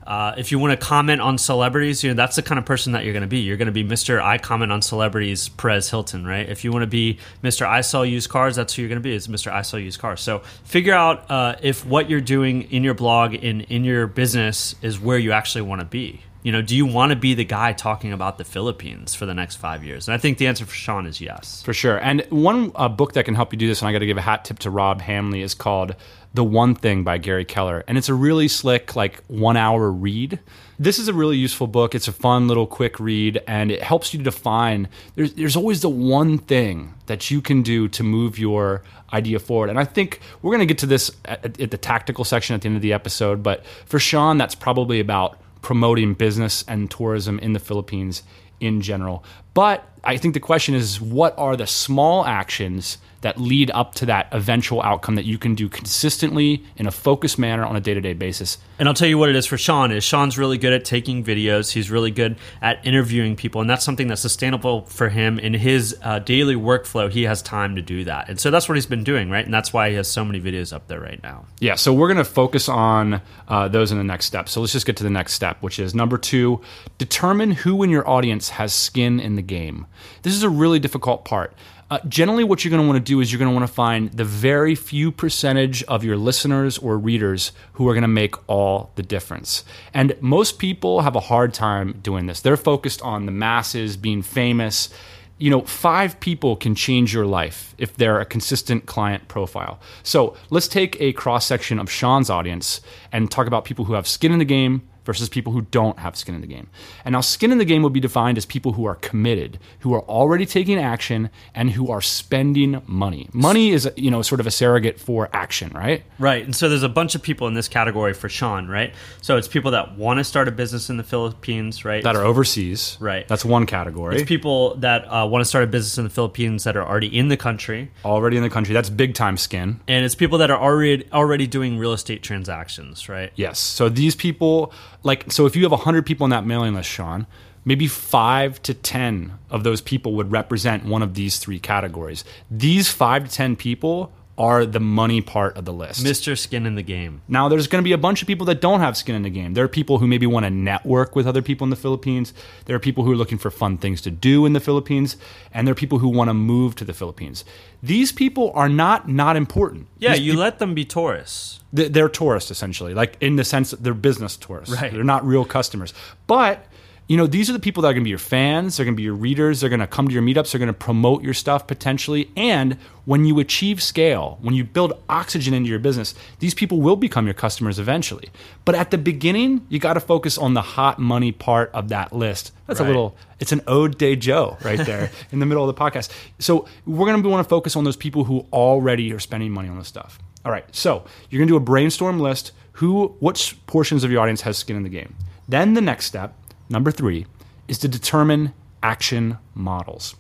uh, 0.08 0.36
if 0.38 0.52
you 0.52 0.58
want 0.58 0.72
to 0.72 0.78
comment 0.78 1.20
on 1.20 1.38
celebrities, 1.38 2.02
you 2.02 2.10
know 2.10 2.16
that's 2.16 2.38
the 2.38 2.42
kind 2.42 2.58
of 2.58 2.66
person 2.66 2.94
that 2.94 3.04
you're 3.04 3.14
going 3.14 3.22
to 3.22 3.28
be. 3.28 3.40
You're 3.40 3.58
going 3.58 3.68
to 3.68 3.72
be 3.74 3.84
Mr. 3.84 4.22
I 4.22 4.38
comment 4.38 4.72
on 4.72 4.82
celebrities, 4.82 5.50
Perez 5.50 5.90
Hilton, 5.90 6.26
right? 6.26 6.48
If 6.48 6.64
you 6.64 6.72
want 6.72 6.84
to 6.84 6.88
be 6.88 7.20
Mr. 7.44 7.68
I 7.68 7.82
sell 7.82 8.06
used 8.06 8.30
cars, 8.30 8.56
that's 8.56 8.74
who 8.74 8.82
you're 8.82 8.90
going 8.90 9.02
to 9.02 9.04
be. 9.04 9.14
Is 9.14 9.28
Mr. 9.28 9.52
I 9.52 9.64
sell 9.64 9.80
used 9.80 10.00
cars. 10.00 10.22
So 10.22 10.40
figure 10.64 10.94
out 10.94 11.30
uh, 11.30 11.56
if 11.62 11.86
what 11.86 12.10
you're 12.10 12.22
doing 12.22 12.64
in 12.72 12.86
your 12.86 12.94
blog 12.94 13.34
in 13.34 13.62
in 13.62 13.84
your 13.84 14.08
business 14.08 14.76
is 14.82 14.98
where 15.00 15.18
you 15.18 15.34
actually 15.34 15.64
want 15.64 15.82
to 15.82 15.86
be. 15.86 16.22
You 16.44 16.54
know, 16.54 16.62
do 16.62 16.78
you 16.78 16.86
want 16.86 17.10
to 17.10 17.18
be 17.18 17.34
the 17.34 17.44
guy 17.44 17.74
talking 17.74 18.14
about 18.14 18.38
the 18.38 18.46
Philippines 18.46 19.14
for 19.14 19.26
the 19.26 19.34
next 19.34 19.58
five 19.58 19.84
years? 19.84 20.08
And 20.08 20.16
I 20.16 20.18
think 20.18 20.38
the 20.38 20.48
answer 20.48 20.66
for 20.66 20.74
Sean 20.74 21.06
is 21.06 21.20
yes. 21.20 21.62
For 21.64 21.74
sure. 21.74 21.98
And 21.98 22.26
one 22.30 22.72
uh, 22.76 22.88
book 22.88 23.12
that 23.14 23.26
can 23.26 23.36
help 23.36 23.52
you 23.52 23.60
do 23.60 23.68
this, 23.68 23.82
and 23.82 23.90
I 23.90 23.92
got 23.92 24.00
to 24.00 24.06
give 24.06 24.18
a 24.18 24.22
hat 24.22 24.46
tip 24.46 24.60
to 24.60 24.70
Rob 24.70 25.02
Hamley, 25.02 25.42
is 25.42 25.54
called 25.54 25.96
The 26.38 26.44
One 26.44 26.76
Thing 26.76 27.04
by 27.04 27.18
Gary 27.18 27.46
Keller. 27.46 27.84
And 27.88 27.98
it's 27.98 28.10
a 28.10 28.14
really 28.14 28.48
slick, 28.48 28.96
like 28.96 29.24
one 29.26 29.58
hour 29.58 29.92
read. 29.92 30.40
This 30.78 31.00
is 31.00 31.08
a 31.08 31.14
really 31.14 31.36
useful 31.36 31.66
book. 31.66 31.96
It's 31.96 32.08
a 32.08 32.12
fun 32.12 32.48
little 32.48 32.68
quick 32.68 33.00
read, 33.00 33.42
and 33.48 33.72
it 33.72 33.82
helps 33.82 34.14
you 34.14 34.22
define 34.22 34.88
there's, 35.16 35.34
there's 35.34 35.56
always 35.56 35.82
the 35.82 35.90
one 35.90 36.38
thing 36.38 36.94
that 37.08 37.32
you 37.32 37.42
can 37.42 37.64
do 37.64 37.88
to 37.88 38.04
move 38.04 38.38
your 38.38 38.84
idea 39.12 39.40
forward. 39.40 39.72
And 39.72 39.80
I 39.80 39.84
think 39.84 40.20
we're 40.44 40.52
going 40.52 40.60
to 40.60 40.68
get 40.68 40.78
to 40.78 40.86
this 40.86 41.10
at, 41.26 41.60
at 41.60 41.72
the 41.72 41.78
tactical 41.78 42.24
section 42.24 42.54
at 42.54 42.62
the 42.62 42.68
end 42.68 42.76
of 42.76 42.84
the 42.84 42.94
episode. 42.94 43.42
But 43.42 43.66
for 43.88 43.98
Sean, 43.98 44.38
that's 44.38 44.54
probably 44.54 45.00
about 45.00 45.40
promoting 45.64 46.14
business 46.14 46.64
and 46.68 46.92
tourism 46.92 47.40
in 47.40 47.54
the 47.54 47.60
Philippines 47.60 48.22
in 48.60 48.82
general. 48.82 49.24
But 49.58 49.90
I 50.04 50.18
think 50.18 50.36
the 50.36 50.40
question 50.40 50.76
is 50.76 51.02
what 51.02 51.34
are 51.36 51.58
the 51.58 51.66
small 51.66 52.24
actions 52.26 53.00
that 53.22 53.40
lead 53.40 53.72
up 53.72 53.96
to 53.96 54.06
that 54.06 54.28
eventual 54.32 54.82
outcome 54.82 55.16
that 55.16 55.26
you 55.26 55.38
can 55.38 55.56
do 55.56 55.68
consistently 55.68 56.64
in 56.76 56.88
a 56.88 56.92
focused 56.92 57.40
manner 57.40 57.66
on 57.66 57.76
a 57.76 57.80
day-to-day 57.80 58.14
basis. 58.14 58.58
And 58.80 58.88
I'll 58.88 58.94
tell 58.94 59.08
you 59.08 59.18
what 59.18 59.30
it 59.30 59.36
is 59.36 59.46
for 59.46 59.58
Sean 59.58 59.92
is 59.92 60.04
Sean's 60.04 60.38
really 60.38 60.58
good 60.58 60.74
at 60.74 60.86
taking 60.86 61.24
videos. 61.24 61.72
He's 61.72 61.90
really 61.90 62.12
good 62.12 62.38
at 62.62 62.86
interviewing 62.86 63.36
people, 63.36 63.60
and 63.62 63.70
that's 63.70 63.84
something 63.84 64.08
that's 64.08 64.22
sustainable 64.22 64.86
for 64.86 65.10
him 65.10 65.40
in 65.40 65.56
his 65.56 65.98
uh, 66.04 66.20
daily 66.20 66.56
workflow. 66.56 67.10
He 67.10 67.24
has 67.24 67.42
time 67.42 67.76
to 67.76 67.82
do 67.82 68.04
that, 68.04 68.30
and 68.30 68.40
so 68.40 68.52
that's 68.52 68.70
what 68.70 68.76
he's 68.76 68.86
been 68.86 69.04
doing, 69.04 69.30
right? 69.30 69.44
And 69.44 69.54
that's 69.54 69.74
why 69.74 69.90
he 69.90 69.96
has 69.96 70.08
so 70.08 70.24
many 70.24 70.40
videos 70.40 70.72
up 70.72 70.88
there 70.88 71.00
right 71.00 71.22
now. 71.24 71.46
Yeah, 71.60 71.76
so 71.76 71.92
we're 71.94 72.08
going 72.08 72.18
to 72.18 72.24
focus 72.24 72.70
on 72.70 73.22
uh, 73.48 73.68
those 73.68 73.92
in 73.92 73.98
the 73.98 74.04
next 74.04 74.26
step. 74.26 74.48
So 74.48 74.62
let's 74.62 74.74
just 74.74 74.86
get 74.86 74.98
to 74.98 75.04
the 75.04 75.10
next 75.10 75.34
step, 75.34 75.58
which 75.62 75.80
is 75.80 75.96
number 75.96 76.20
two: 76.20 76.62
determine 77.00 77.52
who 77.52 77.82
in 77.82 77.90
your 77.90 78.08
audience 78.08 78.50
has 78.50 78.74
skin 78.74 79.20
in 79.20 79.36
the 79.36 79.42
game. 79.48 79.88
This 80.22 80.34
is 80.34 80.44
a 80.44 80.50
really 80.50 80.80
difficult 80.80 81.26
part. 81.26 81.54
Uh, 81.90 82.00
generally, 82.10 82.44
what 82.44 82.64
you're 82.66 82.70
going 82.70 82.84
to 82.84 82.88
want 82.88 82.98
to 82.98 83.12
do 83.12 83.22
is 83.22 83.32
you're 83.32 83.40
going 83.40 83.50
to 83.50 83.56
want 83.56 83.66
to 83.66 83.74
find 83.74 84.12
the 84.12 84.26
very 84.26 84.76
few 84.76 85.10
percentage 85.10 85.84
of 85.84 86.04
your 86.04 86.18
listeners 86.18 86.78
or 86.78 86.98
readers 86.98 87.54
who 87.74 87.88
are 87.88 87.94
going 87.94 88.02
to 88.02 88.10
make 88.10 88.36
all 88.50 88.92
the 88.96 89.04
difference. 89.04 89.64
And 89.94 90.14
most 90.20 90.60
people 90.60 91.02
have 91.02 91.16
a 91.16 91.22
hard 91.22 91.54
time 91.54 92.00
doing 92.04 92.26
this. 92.26 92.42
They're 92.42 92.58
focused 92.58 93.02
on 93.04 93.26
the 93.26 93.32
masses, 93.32 93.96
being 93.96 94.22
famous. 94.22 94.90
You 95.38 95.50
know, 95.50 95.62
five 95.62 96.20
people 96.20 96.58
can 96.58 96.76
change 96.76 97.14
your 97.14 97.26
life 97.26 97.74
if 97.78 97.96
they're 97.96 98.20
a 98.20 98.26
consistent 98.26 98.86
client 98.86 99.30
profile. 99.30 99.80
So 100.04 100.36
let's 100.50 100.68
take 100.68 101.00
a 101.00 101.14
cross 101.14 101.46
section 101.46 101.80
of 101.80 101.90
Sean's 101.90 102.30
audience 102.30 102.82
and 103.14 103.32
talk 103.32 103.48
about 103.48 103.64
people 103.64 103.86
who 103.86 103.94
have 103.94 104.08
skin 104.10 104.34
in 104.34 104.40
the 104.40 104.46
game 104.46 104.82
versus 105.08 105.30
people 105.30 105.54
who 105.54 105.62
don't 105.62 105.98
have 106.00 106.16
skin 106.16 106.36
in 106.36 106.42
the 106.42 106.48
game. 106.48 106.68
And 107.04 107.14
now, 107.14 107.22
skin 107.22 107.52
in 107.52 107.58
the 107.58 107.66
game 107.66 107.82
will 107.82 107.90
be 107.90 108.02
defined 108.02 108.38
as 108.38 108.46
people 108.46 108.74
who 108.74 108.86
are 108.86 108.96
committed, 108.96 109.58
who 109.80 109.94
are 109.94 110.02
already 110.02 110.46
taking 110.46 110.78
action, 110.78 111.30
and 111.56 111.72
who 111.72 111.90
are 111.90 112.02
spending 112.02 112.82
money. 112.86 113.30
Money 113.32 113.72
is, 113.72 113.90
you 113.96 114.12
know, 114.12 114.22
sort 114.22 114.42
of 114.42 114.46
a 114.46 114.52
surrogate 114.52 115.00
for 115.00 115.30
action, 115.34 115.72
right? 115.74 116.04
Right. 116.20 116.44
And 116.44 116.56
so 116.56 116.68
there's 116.68 116.84
a 116.84 116.90
bunch 116.90 117.16
of 117.16 117.24
people 117.24 117.48
in 117.48 117.54
this 117.54 117.70
category 117.70 118.14
for 118.14 118.28
Sean, 118.28 118.68
right? 118.68 118.94
So 119.22 119.38
it's 119.38 119.48
people 119.48 119.72
that 119.72 119.98
want 119.98 120.18
to 120.18 120.26
start 120.26 120.48
a 120.50 120.52
business 120.52 120.90
in 120.90 120.98
the 120.98 121.04
Philippines, 121.04 121.86
right? 121.86 122.04
That 122.04 122.18
are 122.18 122.24
overseas. 122.24 122.98
Right. 123.00 123.26
That's 123.28 123.46
one 123.46 123.66
category. 123.66 124.18
It's 124.18 124.28
people 124.28 124.76
that 124.76 125.06
uh, 125.06 125.26
want 125.26 125.42
to 125.42 125.46
start 125.46 125.64
a 125.64 125.68
business 125.68 125.98
in 125.98 126.04
the 126.04 126.10
Philippines 126.10 126.66
that 126.66 126.76
are 126.76 126.86
already 126.86 127.18
in 127.18 127.30
the 127.30 127.38
country. 127.38 127.92
Already 128.04 128.36
in 128.36 128.44
the 128.44 128.50
country. 128.50 128.74
That's 128.74 128.90
big 128.90 129.14
time 129.14 129.38
skin. 129.38 129.80
And 129.88 130.04
it's 130.04 130.16
people 130.16 130.38
that 130.40 130.52
are 130.52 130.60
already 130.60 131.10
already 131.14 131.48
doing 131.48 131.78
real 131.78 131.94
estate 131.94 132.24
transactions, 132.24 133.08
right? 133.08 133.32
Yes. 133.36 133.58
So 133.60 133.88
these 133.88 134.16
people 134.16 134.74
like 135.04 135.32
so 135.32 135.46
if 135.46 135.56
you 135.56 135.64
have 135.64 135.72
100 135.72 136.06
people 136.06 136.24
on 136.24 136.30
that 136.30 136.46
mailing 136.46 136.74
list 136.74 136.90
sean 136.90 137.28
maybe 137.68 137.86
5 137.86 138.62
to 138.64 138.74
10 138.74 139.38
of 139.50 139.66
those 139.66 139.82
people 139.82 140.16
would 140.16 140.32
represent 140.32 140.86
one 140.86 141.02
of 141.02 141.16
these 141.16 141.38
three 141.38 141.60
categories. 141.60 142.24
These 142.50 142.90
5 142.90 143.26
to 143.28 143.36
10 143.36 143.58
people 143.58 144.14
are 144.38 144.66
the 144.68 144.80
money 144.80 145.20
part 145.20 145.58
of 145.58 145.66
the 145.66 145.74
list. 145.74 146.04
Mr. 146.06 146.38
Skin 146.38 146.66
in 146.68 146.76
the 146.76 146.84
game. 146.84 147.22
Now, 147.28 147.50
there's 147.50 147.66
going 147.68 147.82
to 147.82 147.84
be 147.84 147.92
a 147.94 147.98
bunch 147.98 148.22
of 148.22 148.28
people 148.28 148.46
that 148.46 148.62
don't 148.62 148.82
have 148.82 148.96
skin 148.96 149.16
in 149.16 149.24
the 149.24 149.32
game. 149.32 149.56
There 149.56 149.64
are 149.66 149.68
people 149.68 149.98
who 149.98 150.06
maybe 150.06 150.28
want 150.28 150.46
to 150.46 150.50
network 150.52 151.16
with 151.16 151.26
other 151.26 151.42
people 151.42 151.66
in 151.66 151.72
the 151.72 151.76
Philippines. 151.76 152.34
There 152.66 152.76
are 152.76 152.80
people 152.80 153.04
who 153.04 153.12
are 153.12 153.16
looking 153.16 153.40
for 153.40 153.50
fun 153.50 153.78
things 153.80 154.00
to 154.02 154.12
do 154.12 154.46
in 154.46 154.54
the 154.54 154.60
Philippines. 154.60 155.18
And 155.52 155.66
there 155.68 155.72
are 155.72 155.76
people 155.76 156.00
who 156.00 156.08
want 156.10 156.30
to 156.30 156.36
move 156.36 156.76
to 156.76 156.86
the 156.86 156.94
Philippines. 156.94 157.44
These 157.82 158.12
people 158.12 158.52
are 158.54 158.70
not 158.70 159.08
not 159.08 159.36
important. 159.36 159.88
Yeah, 159.98 160.12
These 160.14 160.22
you 160.22 160.32
peop- 160.34 160.40
let 160.40 160.60
them 160.60 160.76
be 160.76 160.86
tourists. 160.86 161.60
they're 161.74 162.10
tourists 162.10 162.52
essentially, 162.52 162.94
like 162.94 163.18
in 163.22 163.38
the 163.38 163.44
sense 163.44 163.72
that 163.72 163.84
they're 163.84 163.94
business 163.94 164.38
tourists. 164.38 164.76
Right. 164.80 164.92
They're 164.92 165.04
not 165.04 165.26
real 165.26 165.46
customers. 165.46 165.94
But 166.28 166.64
you 167.08 167.16
know, 167.16 167.26
these 167.26 167.50
are 167.50 167.54
the 167.54 167.60
people 167.60 167.82
that 167.84 167.90
are 167.90 167.94
going 167.94 168.04
to 168.04 168.06
be 168.06 168.10
your 168.10 168.20
fans. 168.20 168.76
They're 168.76 168.86
going 168.86 168.96
to 168.96 168.98
be 168.98 169.04
your 169.04 169.14
readers. 169.14 169.62
They're 169.62 169.70
going 169.70 169.80
to 169.80 169.88
come 169.88 170.10
to 170.10 170.14
your 170.14 170.22
meetups. 170.22 170.52
They're 170.52 170.60
going 170.60 170.68
to 170.68 170.74
promote 170.74 171.24
your 171.24 171.34
stuff 171.34 171.66
potentially. 171.66 172.30
And 172.36 172.78
when 173.06 173.24
you 173.24 173.40
achieve 173.40 173.82
scale, 173.82 174.38
when 174.42 174.54
you 174.54 174.66
build 174.66 175.02
oxygen 175.08 175.54
into 175.54 175.70
your 175.70 175.80
business, 175.80 176.14
these 176.40 176.54
people 176.54 176.82
will 176.82 176.98
become 176.98 177.26
your 177.26 177.34
customers 177.34 177.80
eventually. 177.80 178.30
But 178.66 178.76
at 178.76 178.92
the 178.92 178.98
beginning, 178.98 179.66
you 179.70 179.80
got 179.80 179.94
to 179.94 180.02
focus 180.02 180.38
on 180.38 180.54
the 180.54 180.62
hot 180.62 181.00
money 181.00 181.32
part 181.32 181.72
of 181.74 181.88
that 181.90 182.12
list. 182.12 182.52
That's 182.66 182.82
a 182.82 182.84
little 182.84 183.16
it's 183.40 183.54
an 183.54 183.62
ode 183.68 183.98
de 183.98 184.18
Joe 184.18 184.58
right 184.62 184.80
there 184.80 185.10
in 185.32 185.40
the 185.40 185.46
middle 185.46 185.68
of 185.68 185.74
the 185.74 185.82
podcast. 185.82 186.12
So 186.40 186.68
we're 186.86 187.06
going 187.06 187.24
to 187.24 187.30
want 187.30 187.46
to 187.46 187.50
focus 187.50 187.78
on 187.78 187.86
those 187.86 187.96
people 187.96 188.26
who 188.26 188.46
already 188.52 189.14
are 189.14 189.20
spending 189.20 189.52
money 189.52 189.70
on 189.70 189.78
this 189.78 189.88
stuff. 189.88 190.20
All 190.44 190.52
right. 190.52 190.66
So 190.76 191.06
you're 191.30 191.40
going 191.40 191.48
to 191.48 191.54
do 191.54 191.58
a 191.58 191.62
brainstorm 191.62 192.20
list. 192.20 192.52
Who, 192.74 193.16
which 193.20 193.66
portions 193.66 194.04
of 194.04 194.12
your 194.12 194.22
audience 194.22 194.42
has 194.42 194.58
skin 194.58 194.76
in 194.76 194.84
the 194.84 194.90
game? 194.90 195.16
Then 195.48 195.74
the 195.74 195.82
next 195.82 196.06
step, 196.06 196.36
number 196.70 196.92
three, 196.92 197.26
is 197.68 197.78
to 197.80 197.88
determine 197.88 198.54
action 198.84 199.38
models. 199.54 200.16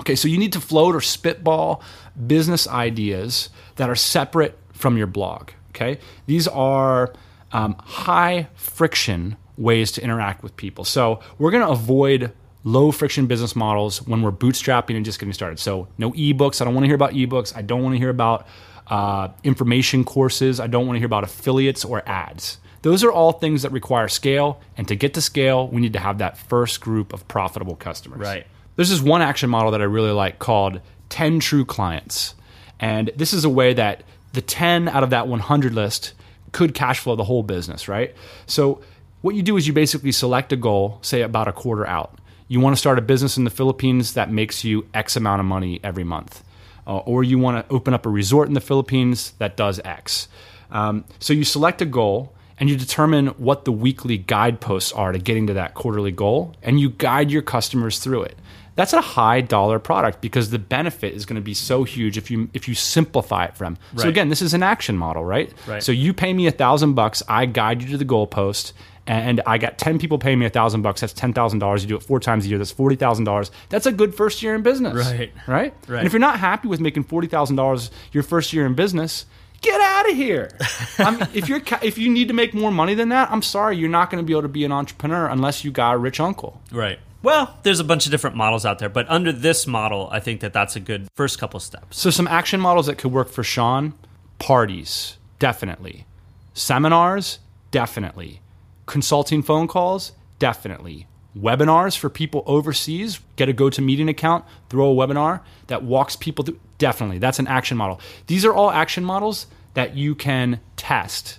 Okay, 0.00 0.14
so 0.14 0.28
you 0.28 0.38
need 0.38 0.52
to 0.54 0.60
float 0.60 0.94
or 0.94 1.00
spitball 1.00 1.82
business 2.26 2.66
ideas 2.66 3.50
that 3.76 3.90
are 3.90 3.94
separate 3.94 4.58
from 4.72 4.96
your 4.96 5.06
blog. 5.06 5.50
Okay, 5.70 5.98
these 6.26 6.48
are 6.48 7.12
um, 7.52 7.76
high 7.78 8.48
friction 8.54 9.36
ways 9.56 9.92
to 9.92 10.02
interact 10.02 10.42
with 10.42 10.56
people. 10.56 10.84
So 10.84 11.20
we're 11.38 11.50
going 11.50 11.64
to 11.64 11.70
avoid 11.70 12.32
low 12.64 12.90
friction 12.92 13.26
business 13.26 13.54
models 13.54 14.02
when 14.02 14.22
we're 14.22 14.32
bootstrapping 14.32 14.96
and 14.96 15.04
just 15.04 15.18
getting 15.18 15.32
started. 15.32 15.58
So 15.58 15.88
no 15.98 16.12
ebooks. 16.12 16.60
I 16.60 16.64
don't 16.64 16.74
want 16.74 16.84
to 16.84 16.88
hear 16.88 16.96
about 16.96 17.12
ebooks. 17.12 17.54
I 17.54 17.62
don't 17.62 17.82
want 17.82 17.94
to 17.94 17.98
hear 17.98 18.10
about 18.10 18.46
uh, 18.86 19.28
information 19.44 20.04
courses. 20.04 20.60
I 20.60 20.66
don't 20.66 20.86
want 20.86 20.96
to 20.96 21.00
hear 21.00 21.06
about 21.06 21.24
affiliates 21.24 21.84
or 21.84 22.02
ads. 22.08 22.58
Those 22.82 23.04
are 23.04 23.12
all 23.12 23.32
things 23.32 23.62
that 23.62 23.72
require 23.72 24.08
scale. 24.08 24.60
And 24.76 24.88
to 24.88 24.94
get 24.94 25.14
to 25.14 25.20
scale, 25.20 25.68
we 25.68 25.80
need 25.80 25.92
to 25.92 25.98
have 25.98 26.18
that 26.18 26.38
first 26.38 26.80
group 26.80 27.12
of 27.12 27.26
profitable 27.28 27.76
customers. 27.76 28.20
Right. 28.20 28.46
There's 28.76 28.90
this 28.90 29.02
one 29.02 29.22
action 29.22 29.50
model 29.50 29.70
that 29.72 29.80
I 29.80 29.84
really 29.84 30.12
like 30.12 30.38
called 30.38 30.80
10 31.10 31.40
True 31.40 31.64
Clients. 31.64 32.34
And 32.78 33.10
this 33.14 33.32
is 33.32 33.44
a 33.44 33.50
way 33.50 33.74
that 33.74 34.04
the 34.32 34.40
10 34.40 34.88
out 34.88 35.02
of 35.02 35.10
that 35.10 35.28
100 35.28 35.74
list 35.74 36.14
could 36.52 36.74
cash 36.74 37.00
flow 37.00 37.16
the 37.16 37.24
whole 37.24 37.42
business, 37.42 37.88
right? 37.88 38.14
So, 38.46 38.80
what 39.20 39.34
you 39.34 39.42
do 39.42 39.58
is 39.58 39.66
you 39.66 39.74
basically 39.74 40.12
select 40.12 40.50
a 40.52 40.56
goal, 40.56 40.98
say 41.02 41.20
about 41.20 41.46
a 41.46 41.52
quarter 41.52 41.86
out. 41.86 42.18
You 42.48 42.58
want 42.58 42.74
to 42.74 42.80
start 42.80 42.98
a 42.98 43.02
business 43.02 43.36
in 43.36 43.44
the 43.44 43.50
Philippines 43.50 44.14
that 44.14 44.32
makes 44.32 44.64
you 44.64 44.86
X 44.94 45.14
amount 45.14 45.40
of 45.40 45.46
money 45.46 45.78
every 45.84 46.04
month. 46.04 46.42
Uh, 46.86 46.98
or 46.98 47.22
you 47.22 47.38
want 47.38 47.68
to 47.68 47.74
open 47.74 47.92
up 47.92 48.06
a 48.06 48.08
resort 48.08 48.48
in 48.48 48.54
the 48.54 48.60
Philippines 48.60 49.32
that 49.38 49.56
does 49.56 49.78
X. 49.84 50.28
Um, 50.70 51.04
so, 51.18 51.32
you 51.32 51.44
select 51.44 51.82
a 51.82 51.86
goal 51.86 52.34
and 52.60 52.68
you 52.70 52.76
determine 52.76 53.28
what 53.28 53.64
the 53.64 53.72
weekly 53.72 54.18
guideposts 54.18 54.92
are 54.92 55.10
to 55.12 55.18
getting 55.18 55.46
to 55.48 55.54
that 55.54 55.74
quarterly 55.74 56.12
goal, 56.12 56.54
and 56.62 56.78
you 56.78 56.90
guide 56.90 57.30
your 57.30 57.42
customers 57.42 57.98
through 57.98 58.22
it. 58.24 58.38
That's 58.76 58.92
a 58.92 59.00
high 59.00 59.40
dollar 59.40 59.78
product 59.78 60.20
because 60.20 60.50
the 60.50 60.58
benefit 60.58 61.12
is 61.14 61.26
going 61.26 61.36
to 61.36 61.42
be 61.42 61.54
so 61.54 61.84
huge 61.84 62.16
if 62.16 62.30
you 62.30 62.48
if 62.54 62.68
you 62.68 62.74
simplify 62.74 63.44
it 63.46 63.56
for 63.56 63.64
them. 63.64 63.76
So 63.96 64.08
again, 64.08 64.28
this 64.28 64.40
is 64.40 64.54
an 64.54 64.62
action 64.62 64.96
model, 64.96 65.24
right? 65.24 65.52
Right. 65.66 65.82
So 65.82 65.90
you 65.92 66.14
pay 66.14 66.32
me 66.32 66.46
a 66.46 66.50
thousand 66.52 66.94
bucks, 66.94 67.22
I 67.28 67.46
guide 67.46 67.82
you 67.82 67.88
to 67.88 67.98
the 67.98 68.04
goalpost, 68.06 68.72
and 69.06 69.42
I 69.44 69.58
got 69.58 69.76
ten 69.76 69.98
people 69.98 70.18
paying 70.18 70.38
me 70.38 70.46
a 70.46 70.50
thousand 70.50 70.82
bucks. 70.82 71.00
That's 71.02 71.12
ten 71.12 71.32
thousand 71.34 71.58
dollars. 71.58 71.82
You 71.82 71.88
do 71.88 71.96
it 71.96 72.02
four 72.02 72.20
times 72.20 72.46
a 72.46 72.48
year. 72.48 72.58
That's 72.58 72.70
forty 72.70 72.96
thousand 72.96 73.24
dollars. 73.24 73.50
That's 73.68 73.86
a 73.86 73.92
good 73.92 74.14
first 74.14 74.42
year 74.42 74.54
in 74.54 74.62
business, 74.62 74.94
Right. 74.94 75.32
Right. 75.46 75.74
Right. 75.88 75.98
And 75.98 76.06
if 76.06 76.12
you're 76.12 76.20
not 76.20 76.38
happy 76.38 76.68
with 76.68 76.80
making 76.80 77.04
forty 77.04 77.26
thousand 77.26 77.56
dollars 77.56 77.90
your 78.12 78.22
first 78.22 78.52
year 78.52 78.64
in 78.64 78.74
business, 78.74 79.26
get 79.60 79.80
out 79.80 80.10
of 80.10 80.16
here. 80.16 80.50
I 80.98 81.10
mean, 81.10 81.28
if 81.34 81.48
you're 81.48 81.62
if 81.82 81.98
you 81.98 82.10
need 82.10 82.28
to 82.28 82.34
make 82.34 82.54
more 82.54 82.70
money 82.70 82.94
than 82.94 83.08
that, 83.10 83.30
I'm 83.30 83.42
sorry, 83.42 83.76
you're 83.76 83.88
not 83.88 84.10
going 84.10 84.22
to 84.22 84.26
be 84.26 84.32
able 84.32 84.42
to 84.42 84.48
be 84.48 84.64
an 84.64 84.72
entrepreneur 84.72 85.26
unless 85.26 85.64
you 85.64 85.70
got 85.70 85.94
a 85.94 85.98
rich 85.98 86.20
uncle. 86.20 86.60
Right. 86.72 86.98
Well, 87.22 87.58
there's 87.64 87.80
a 87.80 87.84
bunch 87.84 88.06
of 88.06 88.12
different 88.12 88.36
models 88.36 88.64
out 88.64 88.78
there, 88.78 88.88
but 88.88 89.06
under 89.10 89.30
this 89.30 89.66
model, 89.66 90.08
I 90.10 90.20
think 90.20 90.40
that 90.40 90.54
that's 90.54 90.74
a 90.74 90.80
good 90.80 91.08
first 91.14 91.38
couple 91.38 91.60
steps. 91.60 91.98
So 91.98 92.08
some 92.08 92.26
action 92.26 92.60
models 92.60 92.86
that 92.86 92.96
could 92.96 93.12
work 93.12 93.28
for 93.28 93.42
Sean: 93.42 93.94
parties, 94.38 95.18
definitely. 95.38 96.06
Seminars, 96.54 97.38
definitely. 97.70 98.40
Consulting 98.86 99.42
phone 99.42 99.68
calls, 99.68 100.12
definitely. 100.38 101.06
Webinars 101.38 101.96
for 101.96 102.10
people 102.10 102.42
overseas, 102.46 103.20
get 103.36 103.48
a 103.48 103.52
GoToMeeting 103.52 104.08
account, 104.08 104.44
throw 104.68 104.90
a 104.90 104.94
webinar 104.94 105.40
that 105.68 105.84
walks 105.84 106.16
people 106.16 106.44
through. 106.44 106.58
Definitely, 106.78 107.18
that's 107.18 107.38
an 107.38 107.46
action 107.46 107.76
model. 107.76 108.00
These 108.26 108.44
are 108.44 108.52
all 108.52 108.70
action 108.70 109.04
models 109.04 109.46
that 109.74 109.96
you 109.96 110.14
can 110.14 110.60
test. 110.76 111.38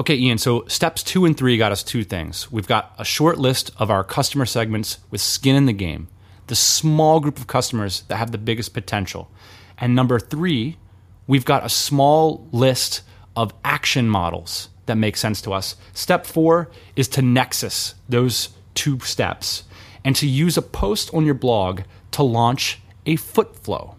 Okay, 0.00 0.14
Ian, 0.14 0.38
so 0.38 0.64
steps 0.66 1.02
two 1.02 1.24
and 1.24 1.36
three 1.36 1.58
got 1.58 1.72
us 1.72 1.82
two 1.82 2.04
things. 2.04 2.50
We've 2.50 2.68
got 2.68 2.94
a 2.98 3.04
short 3.04 3.38
list 3.38 3.72
of 3.78 3.90
our 3.90 4.04
customer 4.04 4.46
segments 4.46 4.98
with 5.10 5.20
skin 5.20 5.56
in 5.56 5.66
the 5.66 5.72
game, 5.72 6.08
the 6.46 6.54
small 6.54 7.20
group 7.20 7.38
of 7.38 7.48
customers 7.48 8.02
that 8.02 8.16
have 8.16 8.30
the 8.30 8.38
biggest 8.38 8.72
potential. 8.72 9.30
And 9.76 9.94
number 9.94 10.18
three, 10.18 10.76
we've 11.26 11.44
got 11.44 11.66
a 11.66 11.68
small 11.68 12.46
list 12.52 13.02
of 13.36 13.52
action 13.64 14.08
models 14.08 14.68
that 14.86 14.96
make 14.96 15.16
sense 15.16 15.42
to 15.42 15.52
us. 15.52 15.76
Step 15.92 16.24
four 16.24 16.70
is 16.96 17.08
to 17.08 17.20
nexus 17.20 17.94
those 18.08 18.50
two 18.78 19.00
steps 19.00 19.64
and 20.04 20.14
to 20.16 20.26
use 20.26 20.56
a 20.56 20.62
post 20.62 21.12
on 21.12 21.24
your 21.24 21.34
blog 21.34 21.80
to 22.12 22.22
launch 22.22 22.80
a 23.04 23.16
foot 23.16 23.56
flow. 23.56 23.96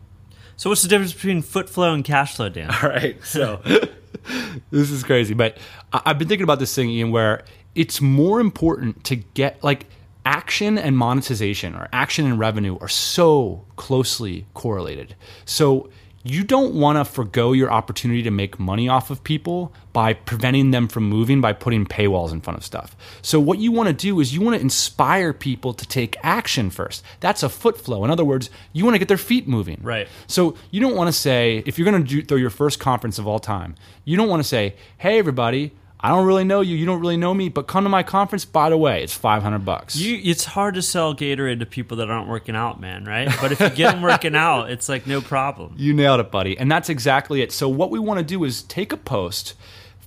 So, 0.55 0.69
what's 0.69 0.81
the 0.81 0.87
difference 0.87 1.13
between 1.13 1.41
foot 1.41 1.69
flow 1.69 1.93
and 1.93 2.03
cash 2.03 2.35
flow, 2.35 2.49
Dan? 2.49 2.71
All 2.83 2.89
right. 2.89 3.17
So 3.23 3.61
this 4.71 4.89
is 4.91 5.03
crazy, 5.03 5.33
but 5.33 5.57
I- 5.93 6.01
I've 6.07 6.19
been 6.19 6.27
thinking 6.27 6.43
about 6.43 6.59
this 6.59 6.73
thing, 6.73 6.89
Ian, 6.89 7.11
where 7.11 7.43
it's 7.75 8.01
more 8.01 8.39
important 8.39 9.03
to 9.05 9.15
get 9.17 9.63
like 9.63 9.85
action 10.25 10.77
and 10.77 10.97
monetization 10.97 11.75
or 11.75 11.87
action 11.93 12.25
and 12.25 12.39
revenue 12.39 12.77
are 12.81 12.87
so 12.89 13.65
closely 13.75 14.45
correlated. 14.53 15.15
So 15.45 15.89
you 16.23 16.43
don't 16.43 16.73
want 16.73 16.97
to 16.97 17.05
forego 17.05 17.53
your 17.53 17.71
opportunity 17.71 18.21
to 18.23 18.31
make 18.31 18.59
money 18.59 18.89
off 18.89 19.09
of 19.09 19.23
people 19.23 19.73
by 19.93 20.13
preventing 20.13 20.71
them 20.71 20.87
from 20.87 21.03
moving 21.03 21.39
by 21.39 21.53
putting 21.53 21.85
paywalls 21.85 22.31
in 22.31 22.41
front 22.41 22.57
of 22.57 22.65
stuff. 22.65 22.95
So 23.21 23.39
what 23.39 23.59
you 23.59 23.71
want 23.71 23.87
to 23.87 23.93
do 23.93 24.19
is 24.19 24.33
you 24.33 24.41
want 24.41 24.55
to 24.55 24.61
inspire 24.61 25.31
people 25.31 25.73
to 25.73 25.87
take 25.87 26.17
action 26.21 26.69
first. 26.69 27.03
That's 27.21 27.41
a 27.41 27.49
foot 27.49 27.79
flow. 27.79 28.03
In 28.03 28.11
other 28.11 28.25
words, 28.25 28.49
you 28.73 28.83
want 28.83 28.95
to 28.95 28.99
get 28.99 29.07
their 29.07 29.17
feet 29.17 29.47
moving. 29.47 29.79
Right. 29.81 30.07
So 30.27 30.55
you 30.71 30.81
don't 30.81 30.95
want 30.95 31.07
to 31.07 31.13
say 31.13 31.63
if 31.65 31.77
you're 31.79 31.89
going 31.89 32.03
to 32.03 32.07
do 32.07 32.21
throw 32.21 32.37
your 32.37 32.49
first 32.49 32.79
conference 32.79 33.17
of 33.17 33.27
all 33.27 33.39
time, 33.39 33.75
you 34.03 34.17
don't 34.17 34.29
want 34.29 34.41
to 34.41 34.47
say, 34.47 34.75
"Hey 34.97 35.19
everybody, 35.19 35.71
I 36.01 36.09
don't 36.09 36.25
really 36.25 36.45
know 36.45 36.61
you, 36.61 36.77
you 36.77 36.85
don't 36.85 37.01
really 37.01 37.17
know 37.17 37.33
me, 37.33 37.49
but 37.49 37.67
come 37.67 37.83
to 37.83 37.89
my 37.89 38.03
conference. 38.03 38.45
By 38.45 38.69
the 38.69 38.77
way, 38.77 39.03
it's 39.03 39.13
500 39.13 39.59
bucks." 39.65 39.95
You, 39.97 40.19
it's 40.23 40.45
hard 40.45 40.75
to 40.75 40.81
sell 40.81 41.13
Gatorade 41.13 41.59
to 41.59 41.65
people 41.65 41.97
that 41.97 42.09
aren't 42.09 42.29
working 42.29 42.55
out, 42.55 42.79
man, 42.79 43.03
right? 43.03 43.29
But 43.41 43.51
if 43.51 43.59
you 43.59 43.69
get 43.69 43.93
them 43.93 44.01
working 44.01 44.35
out, 44.35 44.69
it's 44.69 44.87
like 44.87 45.05
no 45.05 45.19
problem. 45.19 45.73
You 45.77 45.93
nailed 45.93 46.19
it, 46.21 46.31
buddy. 46.31 46.57
And 46.57 46.71
that's 46.71 46.89
exactly 46.89 47.41
it. 47.41 47.51
So 47.51 47.67
what 47.67 47.91
we 47.91 47.99
want 47.99 48.19
to 48.19 48.25
do 48.25 48.43
is 48.45 48.63
take 48.63 48.93
a 48.93 48.97
post, 48.97 49.55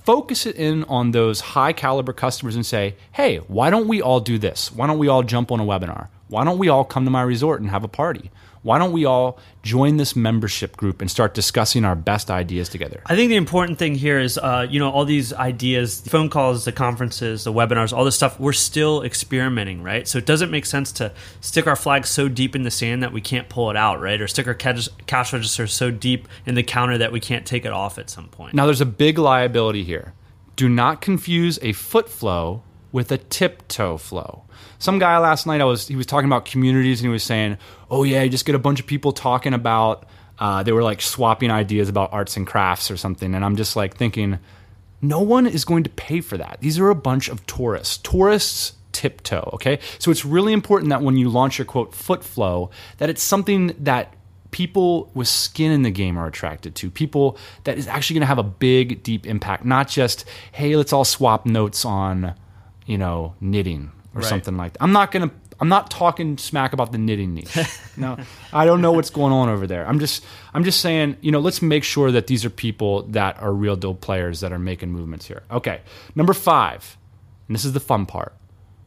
focus 0.05 0.47
it 0.47 0.57
in 0.57 0.85
on 0.85 1.11
those 1.11 1.41
high 1.41 1.73
caliber 1.75 2.13
customers 2.15 2.57
and 2.57 2.65
say, 2.65 2.95
"Hey, 3.13 3.37
why 3.49 3.69
don't 3.69 3.87
we 3.87 4.01
all 4.01 4.21
do 4.21 4.39
this? 4.39 4.73
Why 4.73 4.87
don't 4.87 4.99
we 4.99 5.09
all 5.09 5.23
jump 5.23 5.53
on 5.53 5.61
a 5.61 5.65
webinar? 5.65 6.09
Why 6.33 6.45
don't 6.45 6.57
we 6.57 6.71
all 6.71 6.85
come 6.85 7.05
to 7.05 7.11
my 7.11 7.21
resort 7.21 7.61
and 7.61 7.69
have 7.69 7.85
a 7.85 7.89
party? 7.89 8.31
Why 8.63 8.79
don't 8.79 8.93
we 8.93 9.05
all 9.05 9.39
join 9.63 9.99
this 9.99 10.17
membership 10.17 10.79
group 10.79 11.03
and 11.03 11.11
start 11.11 11.35
discussing 11.35 11.85
our 11.85 11.95
best 11.95 12.31
ideas 12.31 12.71
together?" 12.71 13.03
I 13.05 13.17
think 13.17 13.29
the 13.29 13.37
important 13.37 13.79
thing 13.79 13.97
here 13.97 14.19
is, 14.19 14.39
uh, 14.39 14.67
you 14.71 14.81
know, 14.81 14.89
all 14.89 15.05
these 15.05 15.35
ideas, 15.35 16.01
the 16.01 16.09
phone 16.09 16.31
calls, 16.31 16.65
the 16.65 16.73
conferences, 16.73 17.45
the 17.45 17.53
webinars, 17.53 17.93
all 17.93 18.07
this 18.07 18.15
stuff, 18.15 18.41
we're 18.41 18.55
still 18.55 19.03
experimenting, 19.03 19.83
right? 19.83 20.09
So 20.09 20.17
it 20.17 20.25
doesn't 20.25 20.51
make 20.51 20.65
sense 20.65 20.91
to 20.93 21.13
stick 21.43 21.67
our 21.67 21.77
flag 21.77 22.07
so 22.07 22.31
deep 22.31 22.57
in 22.57 22.63
the 22.63 22.71
sand 22.71 23.03
that 23.03 23.13
we 23.13 23.21
can't 23.21 23.51
pull 23.51 23.69
it 23.69 23.77
out, 23.77 24.01
right? 24.01 24.19
Or 24.19 24.27
stick 24.27 24.47
our 24.47 24.55
cash, 24.55 24.89
cash 25.07 25.35
register 25.35 25.67
so 25.67 25.91
deep 25.91 26.29
in 26.47 26.55
the 26.55 26.63
counter 26.63 26.97
that 26.97 27.13
we 27.13 27.21
can't 27.21 27.45
take 27.45 27.67
it 27.67 27.73
off 27.73 27.99
at 27.99 28.09
some 28.09 28.29
point. 28.29 28.55
Now, 28.55 28.65
there's 28.65 28.81
a 28.81 28.87
big 28.87 29.19
liability 29.19 29.85
here. 29.85 30.15
Do 30.57 30.71
not 30.71 31.03
confuse 31.03 31.59
a 31.61 31.73
foot 31.73 32.09
flow 32.09 32.63
with 32.93 33.11
a 33.11 33.19
tiptoe 33.19 33.97
flow. 33.97 34.45
Some 34.79 34.99
guy 34.99 35.19
last 35.19 35.47
night, 35.47 35.61
I 35.61 35.65
was 35.65 35.89
he 35.89 35.97
was 35.97 36.07
talking 36.07 36.29
about 36.29 36.45
communities, 36.45 37.01
and 37.01 37.09
he 37.09 37.13
was 37.13 37.23
saying, 37.25 37.59
"Oh 37.91 38.05
yeah, 38.05 38.23
you 38.23 38.31
just 38.31 38.45
get 38.45 38.55
a 38.55 38.61
bunch 38.61 38.81
of 38.81 38.87
people 38.87 39.13
talking 39.13 39.55
about." 39.55 40.07
Uh, 40.39 40.63
they 40.63 40.73
were 40.73 40.83
like 40.83 41.01
swapping 41.01 41.51
ideas 41.51 41.89
about 41.89 42.13
arts 42.13 42.37
and 42.37 42.47
crafts 42.47 42.91
or 42.91 42.97
something, 42.97 43.35
and 43.35 43.45
I'm 43.45 43.55
just 43.55 43.77
like 43.77 43.97
thinking, 43.97 44.39
no 45.01 45.21
one 45.21 45.47
is 45.47 45.65
going 45.65 45.83
to 45.85 45.91
pay 45.91 46.21
for 46.21 46.37
that. 46.37 46.59
These 46.61 46.79
are 46.79 46.89
a 46.89 46.95
bunch 46.95 47.29
of 47.29 47.45
tourists. 47.47 47.99
Tourists 47.99 48.75
tiptoe, 48.93 49.51
okay? 49.55 49.79
So 49.99 50.11
it's 50.11 50.25
really 50.25 50.53
important 50.53 50.91
that 50.91 51.03
when 51.03 51.17
you 51.17 51.29
launch 51.29 51.59
your 51.59 51.65
quote 51.65 51.95
foot 51.95 52.25
flow, 52.25 52.71
that 52.99 53.11
it's 53.11 53.23
something 53.23 53.75
that 53.81 54.15
people 54.53 55.11
with 55.15 55.29
skin 55.29 55.73
in 55.73 55.83
the 55.83 55.91
game 55.91 56.17
are 56.17 56.27
attracted 56.27 56.75
to. 56.77 56.91
People 56.91 57.37
that 57.65 57.79
is 57.79 57.89
actually 57.89 58.15
going 58.15 58.23
to 58.23 58.27
have 58.27 58.39
a 58.39 58.45
big 58.45 59.03
deep 59.03 59.27
impact, 59.27 59.65
not 59.65 59.89
just, 59.89 60.25
"Hey, 60.53 60.77
let's 60.77 60.93
all 60.93 61.05
swap 61.05 61.47
notes 61.47 61.85
on, 61.85 62.35
you 62.87 62.99
know, 62.99 63.35
knitting 63.41 63.91
or 64.15 64.21
Right. 64.21 64.29
something 64.29 64.57
like 64.57 64.75
that." 64.75 64.83
I'm 64.83 64.93
not 64.93 65.11
going 65.13 65.29
to 65.29 65.35
I'm 65.61 65.69
not 65.69 65.91
talking 65.93 66.39
smack 66.39 66.73
about 66.73 66.91
the 66.91 66.99
knitting 66.99 67.35
niche. 67.35 67.57
no, 67.97 68.17
I 68.53 68.65
don't 68.65 68.81
know 68.81 68.91
what's 68.91 69.11
going 69.11 69.33
on 69.33 69.49
over 69.49 69.67
there. 69.67 69.87
I'm 69.87 70.01
just 70.01 70.25
I'm 70.55 70.65
just 70.65 70.81
saying, 70.81 71.17
you 71.21 71.31
know, 71.31 71.39
let's 71.39 71.63
make 71.63 71.85
sure 71.85 72.11
that 72.11 72.27
these 72.27 72.45
are 72.45 72.51
people 72.51 73.03
that 73.05 73.41
are 73.41 73.53
real 73.53 73.77
deal 73.77 73.95
players 73.95 74.41
that 74.41 74.53
are 74.53 74.59
making 74.59 74.91
movements 74.91 75.27
here. 75.27 75.43
Okay. 75.53 75.81
Number 76.17 76.33
5. 76.33 76.97
And 77.47 77.55
this 77.55 77.65
is 77.65 77.75
the 77.75 77.81
fun 77.81 78.07
part. 78.07 78.35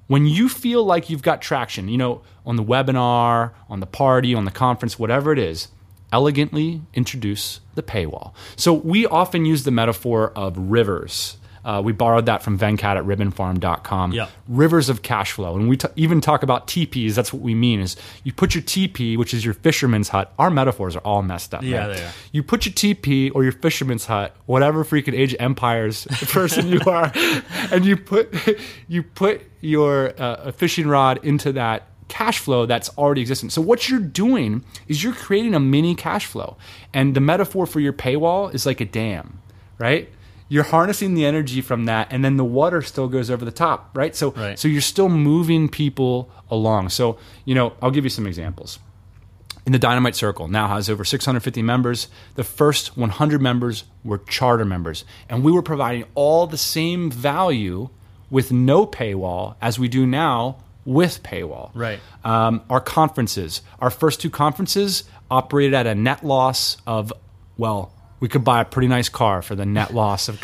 When 0.08 0.26
you 0.28 0.50
feel 0.50 0.84
like 0.84 1.10
you've 1.10 1.24
got 1.24 1.42
traction, 1.42 1.88
you 1.88 1.98
know, 1.98 2.22
on 2.46 2.58
the 2.58 2.64
webinar, 2.64 3.52
on 3.70 3.80
the 3.80 3.88
party, 3.88 4.36
on 4.36 4.44
the 4.46 4.52
conference, 4.52 5.00
whatever 5.00 5.32
it 5.32 5.40
is, 5.40 5.70
elegantly 6.12 6.82
introduce 6.94 7.62
the 7.76 7.84
paywall. 7.84 8.34
So 8.56 8.74
we 8.74 9.06
often 9.06 9.46
use 9.46 9.64
the 9.64 9.72
metaphor 9.72 10.32
of 10.36 10.58
rivers. 10.58 11.38
Uh, 11.66 11.82
we 11.84 11.92
borrowed 11.92 12.28
that 12.28 12.44
from 12.44 12.60
Venkat 12.60 12.96
at 12.96 13.04
ribbonfarm.com. 13.04 14.12
Yeah. 14.12 14.28
Rivers 14.48 14.88
of 14.88 15.02
cash 15.02 15.32
flow. 15.32 15.56
And 15.56 15.68
we 15.68 15.78
t- 15.78 15.88
even 15.96 16.22
talk 16.22 16.44
about 16.44 16.68
TPs. 16.68 17.16
That's 17.16 17.34
what 17.34 17.42
we 17.42 17.56
mean 17.56 17.82
is 17.82 17.96
you 18.24 18.32
put 18.32 18.54
your 18.54 18.62
TP, 18.62 19.18
which 19.18 19.34
is 19.34 19.44
your 19.44 19.56
fisherman's 19.56 20.10
hut. 20.10 20.32
Our 20.38 20.52
metaphors 20.52 20.96
are 20.96 21.00
all 21.00 21.24
messed 21.24 21.56
up. 21.56 21.64
Yeah, 21.64 21.88
man. 21.88 21.96
they 21.96 22.04
are. 22.04 22.12
You 22.32 22.44
put 22.44 22.68
your 22.68 22.74
TP 22.74 23.32
or 23.34 23.44
your 23.44 23.52
fisherman's 23.52 24.06
hut, 24.06 24.36
whatever 24.46 24.86
freaking 24.86 25.14
age 25.14 25.36
empires 25.40 26.06
person 26.12 26.68
you 26.68 26.82
are, 26.86 27.12
and 27.72 27.84
you 27.84 27.98
put 27.98 28.34
you 28.88 29.02
put 29.02 29.42
your 29.62 30.14
uh, 30.22 30.52
fishing 30.52 30.88
rod 30.88 31.20
into 31.26 31.52
that 31.54 31.88
cash 32.08 32.38
flow 32.38 32.68
that's 32.68 32.90
already 32.98 33.22
existent. 33.22 33.52
So 33.52 33.62
what 33.62 33.90
you're 33.90 34.00
doing 34.00 34.64
is 34.88 35.04
you're 35.04 35.14
creating 35.14 35.56
a 35.56 35.60
mini 35.60 35.96
cash 35.96 36.28
flow. 36.28 36.58
And 36.94 37.16
the 37.16 37.20
metaphor 37.22 37.66
for 37.66 37.80
your 37.80 37.94
paywall 37.94 38.54
is 38.54 38.68
like 38.68 38.80
a 38.80 38.86
dam, 38.86 39.42
right? 39.80 40.08
You're 40.48 40.64
harnessing 40.64 41.16
the 41.16 41.26
energy 41.26 41.62
from 41.62 41.86
that 41.86 42.08
and 42.12 42.24
then 42.24 42.38
the 42.38 42.46
water 42.46 42.82
still 42.82 43.08
goes 43.08 43.30
over 43.30 43.44
the 43.44 43.52
top, 43.52 43.98
right? 43.98 44.16
So 44.16 44.32
Right. 44.32 44.60
so 44.60 44.68
you're 44.68 44.82
still 44.82 45.10
moving 45.10 45.70
people 45.70 46.30
along. 46.52 46.90
So, 46.90 47.18
you 47.46 47.56
know, 47.56 47.74
I'll 47.82 47.92
give 47.92 48.04
you 48.04 48.10
some 48.10 48.28
examples 48.28 48.80
in 49.66 49.72
the 49.72 49.80
Dynamite 49.80 50.16
Circle 50.16 50.48
now 50.48 50.68
has 50.68 50.90
over 50.90 51.04
650 51.04 51.62
members. 51.62 52.08
The 52.36 52.44
first 52.44 52.98
100 52.98 53.42
members 53.42 53.86
were 54.04 54.20
charter 54.20 54.66
members, 54.66 55.06
and 55.30 55.44
we 55.44 55.52
were 55.52 55.64
providing 55.64 56.06
all 56.14 56.46
the 56.48 56.58
same 56.58 57.10
value 57.10 57.90
with 58.30 58.52
no 58.52 58.86
paywall 58.86 59.56
as 59.62 59.80
we 59.80 59.88
do 59.88 60.06
now 60.06 60.58
with 60.84 61.24
paywall. 61.24 61.72
Right. 61.74 62.00
Um, 62.24 62.62
our 62.70 62.80
conferences, 62.82 63.62
our 63.80 63.90
first 63.90 64.22
two 64.22 64.30
conferences 64.30 65.04
operated 65.32 65.74
at 65.74 65.88
a 65.88 65.96
net 65.96 66.24
loss 66.24 66.78
of, 66.86 67.12
well, 67.58 67.92
we 68.20 68.28
could 68.28 68.44
buy 68.44 68.62
a 68.62 68.66
pretty 68.66 68.88
nice 68.88 69.10
car 69.10 69.42
for 69.42 69.56
the 69.56 69.66
net 69.66 69.94
loss 69.94 70.30
of 70.30 70.42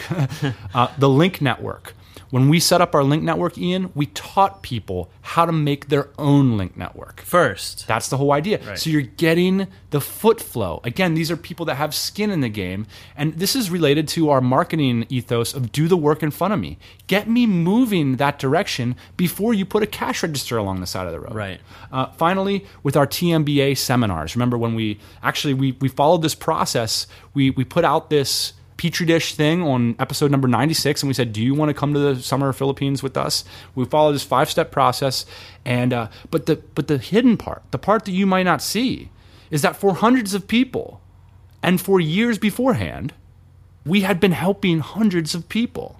uh, 0.74 0.88
the 0.98 1.10
Link 1.10 1.42
Network. 1.42 1.94
When 2.32 2.48
we 2.48 2.60
set 2.60 2.82
up 2.82 2.96
our 2.96 3.04
link 3.04 3.24
network, 3.24 3.58
Ian, 3.58 3.92
we 3.94 4.08
taught 4.08 4.64
people 4.64 5.12
how 5.22 5.46
to 5.46 5.52
make 5.52 5.90
their 5.90 6.10
own 6.18 6.58
link 6.58 6.76
network. 6.76 7.22
First. 7.22 7.88
That's 7.88 8.08
the 8.08 8.18
whole 8.18 8.32
idea. 8.32 8.60
Right. 8.66 8.80
So 8.80 8.90
you're 8.90 9.02
getting 9.02 9.68
the 9.92 10.02
foot 10.02 10.40
flow. 10.42 10.80
Again, 10.84 11.14
these 11.14 11.30
are 11.30 11.38
people 11.38 11.66
that 11.68 11.76
have 11.76 11.94
skin 11.94 12.32
in 12.32 12.40
the 12.40 12.50
game. 12.50 12.88
And 13.18 13.34
this 13.34 13.56
is 13.56 13.70
related 13.70 14.08
to 14.10 14.30
our 14.30 14.40
marketing 14.42 15.06
ethos 15.10 15.54
of 15.54 15.72
do 15.72 15.88
the 15.90 15.98
work 15.98 16.24
in 16.24 16.32
front 16.32 16.54
of 16.54 16.60
me. 16.60 16.78
Get 17.08 17.30
me 17.30 17.46
moving 17.46 18.16
that 18.16 18.40
direction 18.40 18.96
before 19.18 19.54
you 19.54 19.66
put 19.66 19.84
a 19.84 19.88
cash 19.88 20.24
register 20.24 20.58
along 20.58 20.80
the 20.80 20.88
side 20.88 21.08
of 21.08 21.12
the 21.12 21.20
road. 21.20 21.36
Right. 21.36 21.60
Uh, 21.92 22.08
finally, 22.14 22.66
with 22.82 22.96
our 22.96 23.06
TMBA 23.06 23.78
seminars, 23.78 24.36
remember 24.36 24.58
when 24.58 24.74
we 24.74 25.00
actually 25.22 25.54
we, 25.54 25.74
we 25.74 25.90
followed 25.90 26.22
this 26.22 26.36
process, 26.36 27.08
we, 27.34 27.50
we 27.50 27.66
put 27.66 27.84
out 27.84 28.10
this 28.10 28.54
petri 28.82 29.06
dish 29.06 29.36
thing 29.36 29.62
on 29.62 29.96
episode 30.00 30.32
number 30.32 30.48
96 30.48 31.04
and 31.04 31.08
we 31.08 31.14
said 31.14 31.32
do 31.32 31.40
you 31.40 31.54
want 31.54 31.70
to 31.70 31.74
come 31.74 31.94
to 31.94 32.00
the 32.00 32.16
summer 32.16 32.52
philippines 32.52 33.04
with 33.04 33.16
us? 33.16 33.44
We 33.76 33.86
followed 33.86 34.14
this 34.14 34.24
five 34.24 34.50
step 34.50 34.72
process 34.72 35.24
and 35.64 35.94
uh, 35.94 36.08
but 36.32 36.48
the 36.48 36.56
but 36.74 36.88
the 36.88 36.98
hidden 36.98 37.38
part 37.38 37.62
the 37.70 37.78
part 37.78 38.06
that 38.06 38.12
you 38.12 38.26
might 38.26 38.42
not 38.42 38.60
see 38.60 39.12
is 39.52 39.62
that 39.62 39.76
for 39.76 39.94
hundreds 39.94 40.34
of 40.34 40.48
people 40.48 41.00
and 41.62 41.80
for 41.80 42.00
years 42.00 42.40
beforehand 42.40 43.14
we 43.86 44.02
had 44.02 44.20
been 44.20 44.32
helping 44.32 44.80
hundreds 44.80 45.36
of 45.36 45.48
people. 45.48 46.00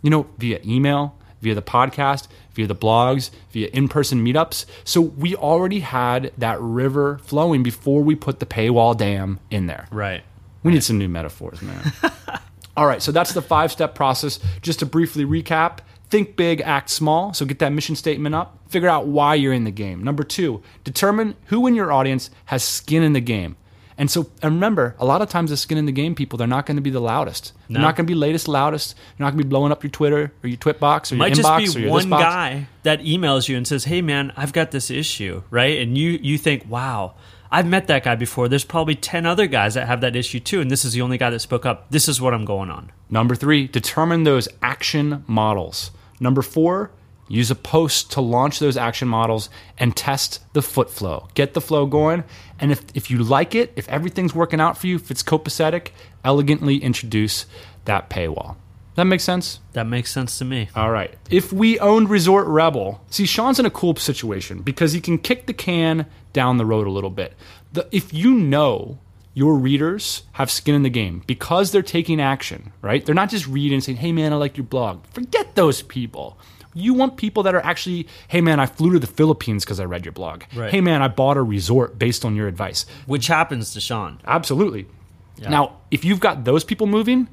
You 0.00 0.08
know 0.08 0.28
via 0.38 0.60
email 0.64 1.14
via 1.42 1.54
the 1.54 1.60
podcast 1.60 2.26
via 2.54 2.66
the 2.66 2.74
blogs 2.74 3.28
via 3.52 3.68
in-person 3.74 4.24
meetups. 4.24 4.64
So 4.82 5.02
we 5.02 5.36
already 5.36 5.80
had 5.80 6.32
that 6.38 6.58
river 6.58 7.18
flowing 7.18 7.62
before 7.62 8.02
we 8.02 8.14
put 8.14 8.40
the 8.40 8.46
paywall 8.46 8.96
dam 8.96 9.40
in 9.50 9.66
there. 9.66 9.88
Right. 9.90 10.22
We 10.68 10.74
need 10.74 10.84
some 10.84 10.98
new 10.98 11.08
metaphors, 11.08 11.62
man. 11.62 11.92
All 12.76 12.86
right, 12.86 13.02
so 13.02 13.10
that's 13.10 13.32
the 13.32 13.42
five 13.42 13.72
step 13.72 13.94
process. 13.94 14.38
Just 14.62 14.80
to 14.80 14.86
briefly 14.86 15.24
recap 15.24 15.78
think 16.10 16.36
big, 16.36 16.60
act 16.62 16.90
small. 16.90 17.32
So 17.34 17.44
get 17.44 17.58
that 17.60 17.72
mission 17.72 17.96
statement 17.96 18.34
up. 18.34 18.58
Figure 18.68 18.88
out 18.88 19.06
why 19.06 19.34
you're 19.34 19.52
in 19.52 19.64
the 19.64 19.70
game. 19.70 20.02
Number 20.02 20.22
two, 20.22 20.62
determine 20.84 21.34
who 21.46 21.66
in 21.66 21.74
your 21.74 21.92
audience 21.92 22.30
has 22.46 22.62
skin 22.62 23.02
in 23.02 23.12
the 23.12 23.20
game. 23.20 23.56
And 23.96 24.08
so, 24.08 24.30
and 24.42 24.54
remember, 24.54 24.94
a 25.00 25.04
lot 25.04 25.22
of 25.22 25.28
times 25.28 25.50
the 25.50 25.56
skin 25.56 25.76
in 25.76 25.86
the 25.86 25.92
game 25.92 26.14
people, 26.14 26.36
they're 26.36 26.46
not 26.46 26.66
going 26.66 26.76
to 26.76 26.82
be 26.82 26.90
the 26.90 27.00
loudest. 27.00 27.52
They're 27.68 27.82
not 27.82 27.96
going 27.96 28.06
to 28.06 28.10
be 28.10 28.14
latest, 28.14 28.46
loudest. 28.46 28.94
They're 28.94 29.24
not 29.24 29.30
going 29.32 29.38
to 29.38 29.44
be 29.44 29.48
blowing 29.48 29.72
up 29.72 29.82
your 29.82 29.90
Twitter 29.90 30.32
or 30.44 30.48
your 30.48 30.56
Twitbox 30.56 31.10
or 31.10 31.16
your 31.16 31.18
might 31.18 31.32
inbox 31.32 31.64
just 31.64 31.76
or 31.76 31.78
be 31.80 31.84
your 31.84 31.90
one 31.90 32.08
box. 32.08 32.22
guy 32.22 32.68
that 32.84 33.00
emails 33.00 33.48
you 33.48 33.56
and 33.56 33.66
says, 33.66 33.84
"Hey, 33.84 34.00
man, 34.00 34.32
I've 34.36 34.52
got 34.52 34.70
this 34.70 34.88
issue," 34.88 35.42
right? 35.50 35.80
And 35.80 35.98
you 35.98 36.10
you 36.22 36.38
think, 36.38 36.64
"Wow, 36.68 37.14
I've 37.50 37.66
met 37.66 37.86
that 37.86 38.04
guy 38.04 38.14
before. 38.14 38.48
There's 38.48 38.64
probably 38.64 38.94
ten 38.94 39.26
other 39.26 39.46
guys 39.46 39.74
that 39.74 39.86
have 39.86 40.00
that 40.02 40.16
issue 40.16 40.40
too, 40.40 40.60
and 40.60 40.70
this 40.70 40.84
is 40.84 40.92
the 40.92 41.02
only 41.02 41.18
guy 41.18 41.30
that 41.30 41.40
spoke 41.40 41.64
up. 41.66 41.90
This 41.90 42.08
is 42.08 42.20
what 42.20 42.34
I'm 42.34 42.44
going 42.44 42.70
on." 42.70 42.92
Number 43.10 43.34
three, 43.34 43.66
determine 43.66 44.24
those 44.24 44.48
action 44.62 45.24
models. 45.26 45.90
Number 46.20 46.42
four, 46.42 46.90
use 47.28 47.50
a 47.50 47.54
post 47.54 48.10
to 48.12 48.20
launch 48.20 48.58
those 48.58 48.76
action 48.76 49.08
models 49.08 49.50
and 49.78 49.94
test 49.94 50.40
the 50.52 50.62
foot 50.62 50.90
flow. 50.90 51.28
Get 51.34 51.54
the 51.54 51.60
flow 51.60 51.86
going. 51.86 52.24
And 52.58 52.72
if, 52.72 52.84
if 52.94 53.10
you 53.10 53.18
like 53.18 53.54
it, 53.54 53.72
if 53.76 53.88
everything's 53.88 54.34
working 54.34 54.60
out 54.60 54.76
for 54.76 54.86
you, 54.86 54.96
if 54.96 55.10
it's 55.10 55.22
copacetic, 55.22 55.88
elegantly 56.24 56.78
introduce 56.78 57.46
that 57.84 58.10
paywall. 58.10 58.56
That 58.98 59.04
makes 59.04 59.22
sense? 59.22 59.60
That 59.74 59.86
makes 59.86 60.10
sense 60.10 60.38
to 60.38 60.44
me. 60.44 60.70
All 60.74 60.90
right. 60.90 61.14
If 61.30 61.52
we 61.52 61.78
owned 61.78 62.10
Resort 62.10 62.48
Rebel, 62.48 63.00
see, 63.10 63.26
Sean's 63.26 63.60
in 63.60 63.64
a 63.64 63.70
cool 63.70 63.94
situation 63.94 64.60
because 64.62 64.92
he 64.92 65.00
can 65.00 65.18
kick 65.18 65.46
the 65.46 65.52
can 65.52 66.06
down 66.32 66.56
the 66.56 66.66
road 66.66 66.88
a 66.88 66.90
little 66.90 67.08
bit. 67.08 67.34
The, 67.72 67.86
if 67.92 68.12
you 68.12 68.34
know 68.34 68.98
your 69.34 69.54
readers 69.54 70.24
have 70.32 70.50
skin 70.50 70.74
in 70.74 70.82
the 70.82 70.90
game 70.90 71.22
because 71.28 71.70
they're 71.70 71.80
taking 71.80 72.20
action, 72.20 72.72
right? 72.82 73.06
They're 73.06 73.14
not 73.14 73.30
just 73.30 73.46
reading 73.46 73.74
and 73.74 73.84
saying, 73.84 73.98
hey, 73.98 74.10
man, 74.10 74.32
I 74.32 74.36
like 74.36 74.56
your 74.56 74.66
blog. 74.66 75.06
Forget 75.12 75.54
those 75.54 75.80
people. 75.80 76.36
You 76.74 76.92
want 76.92 77.16
people 77.16 77.44
that 77.44 77.54
are 77.54 77.64
actually, 77.64 78.08
hey, 78.26 78.40
man, 78.40 78.58
I 78.58 78.66
flew 78.66 78.94
to 78.94 78.98
the 78.98 79.06
Philippines 79.06 79.64
because 79.64 79.78
I 79.78 79.84
read 79.84 80.06
your 80.06 80.12
blog. 80.12 80.42
Right. 80.56 80.72
Hey, 80.72 80.80
man, 80.80 81.02
I 81.02 81.06
bought 81.06 81.36
a 81.36 81.42
resort 81.44 82.00
based 82.00 82.24
on 82.24 82.34
your 82.34 82.48
advice. 82.48 82.84
Which 83.06 83.28
happens 83.28 83.72
to 83.74 83.80
Sean. 83.80 84.20
Absolutely. 84.26 84.86
Now, 85.48 85.76
if 85.92 86.04
you've 86.04 86.18
got 86.18 86.42
those 86.42 86.64
people 86.64 86.88
moving, 86.88 87.28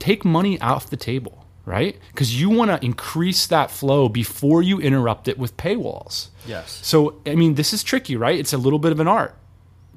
take 0.00 0.24
money 0.24 0.60
off 0.60 0.90
the 0.90 0.96
table, 0.96 1.46
right? 1.64 1.96
Because 2.08 2.40
you 2.40 2.50
want 2.50 2.72
to 2.72 2.84
increase 2.84 3.46
that 3.46 3.70
flow 3.70 4.08
before 4.08 4.62
you 4.62 4.80
interrupt 4.80 5.28
it 5.28 5.38
with 5.38 5.56
paywalls. 5.56 6.30
Yes. 6.46 6.80
So, 6.82 7.20
I 7.24 7.36
mean, 7.36 7.54
this 7.54 7.72
is 7.72 7.84
tricky, 7.84 8.16
right? 8.16 8.38
It's 8.38 8.52
a 8.52 8.58
little 8.58 8.80
bit 8.80 8.90
of 8.90 8.98
an 8.98 9.06
art 9.06 9.36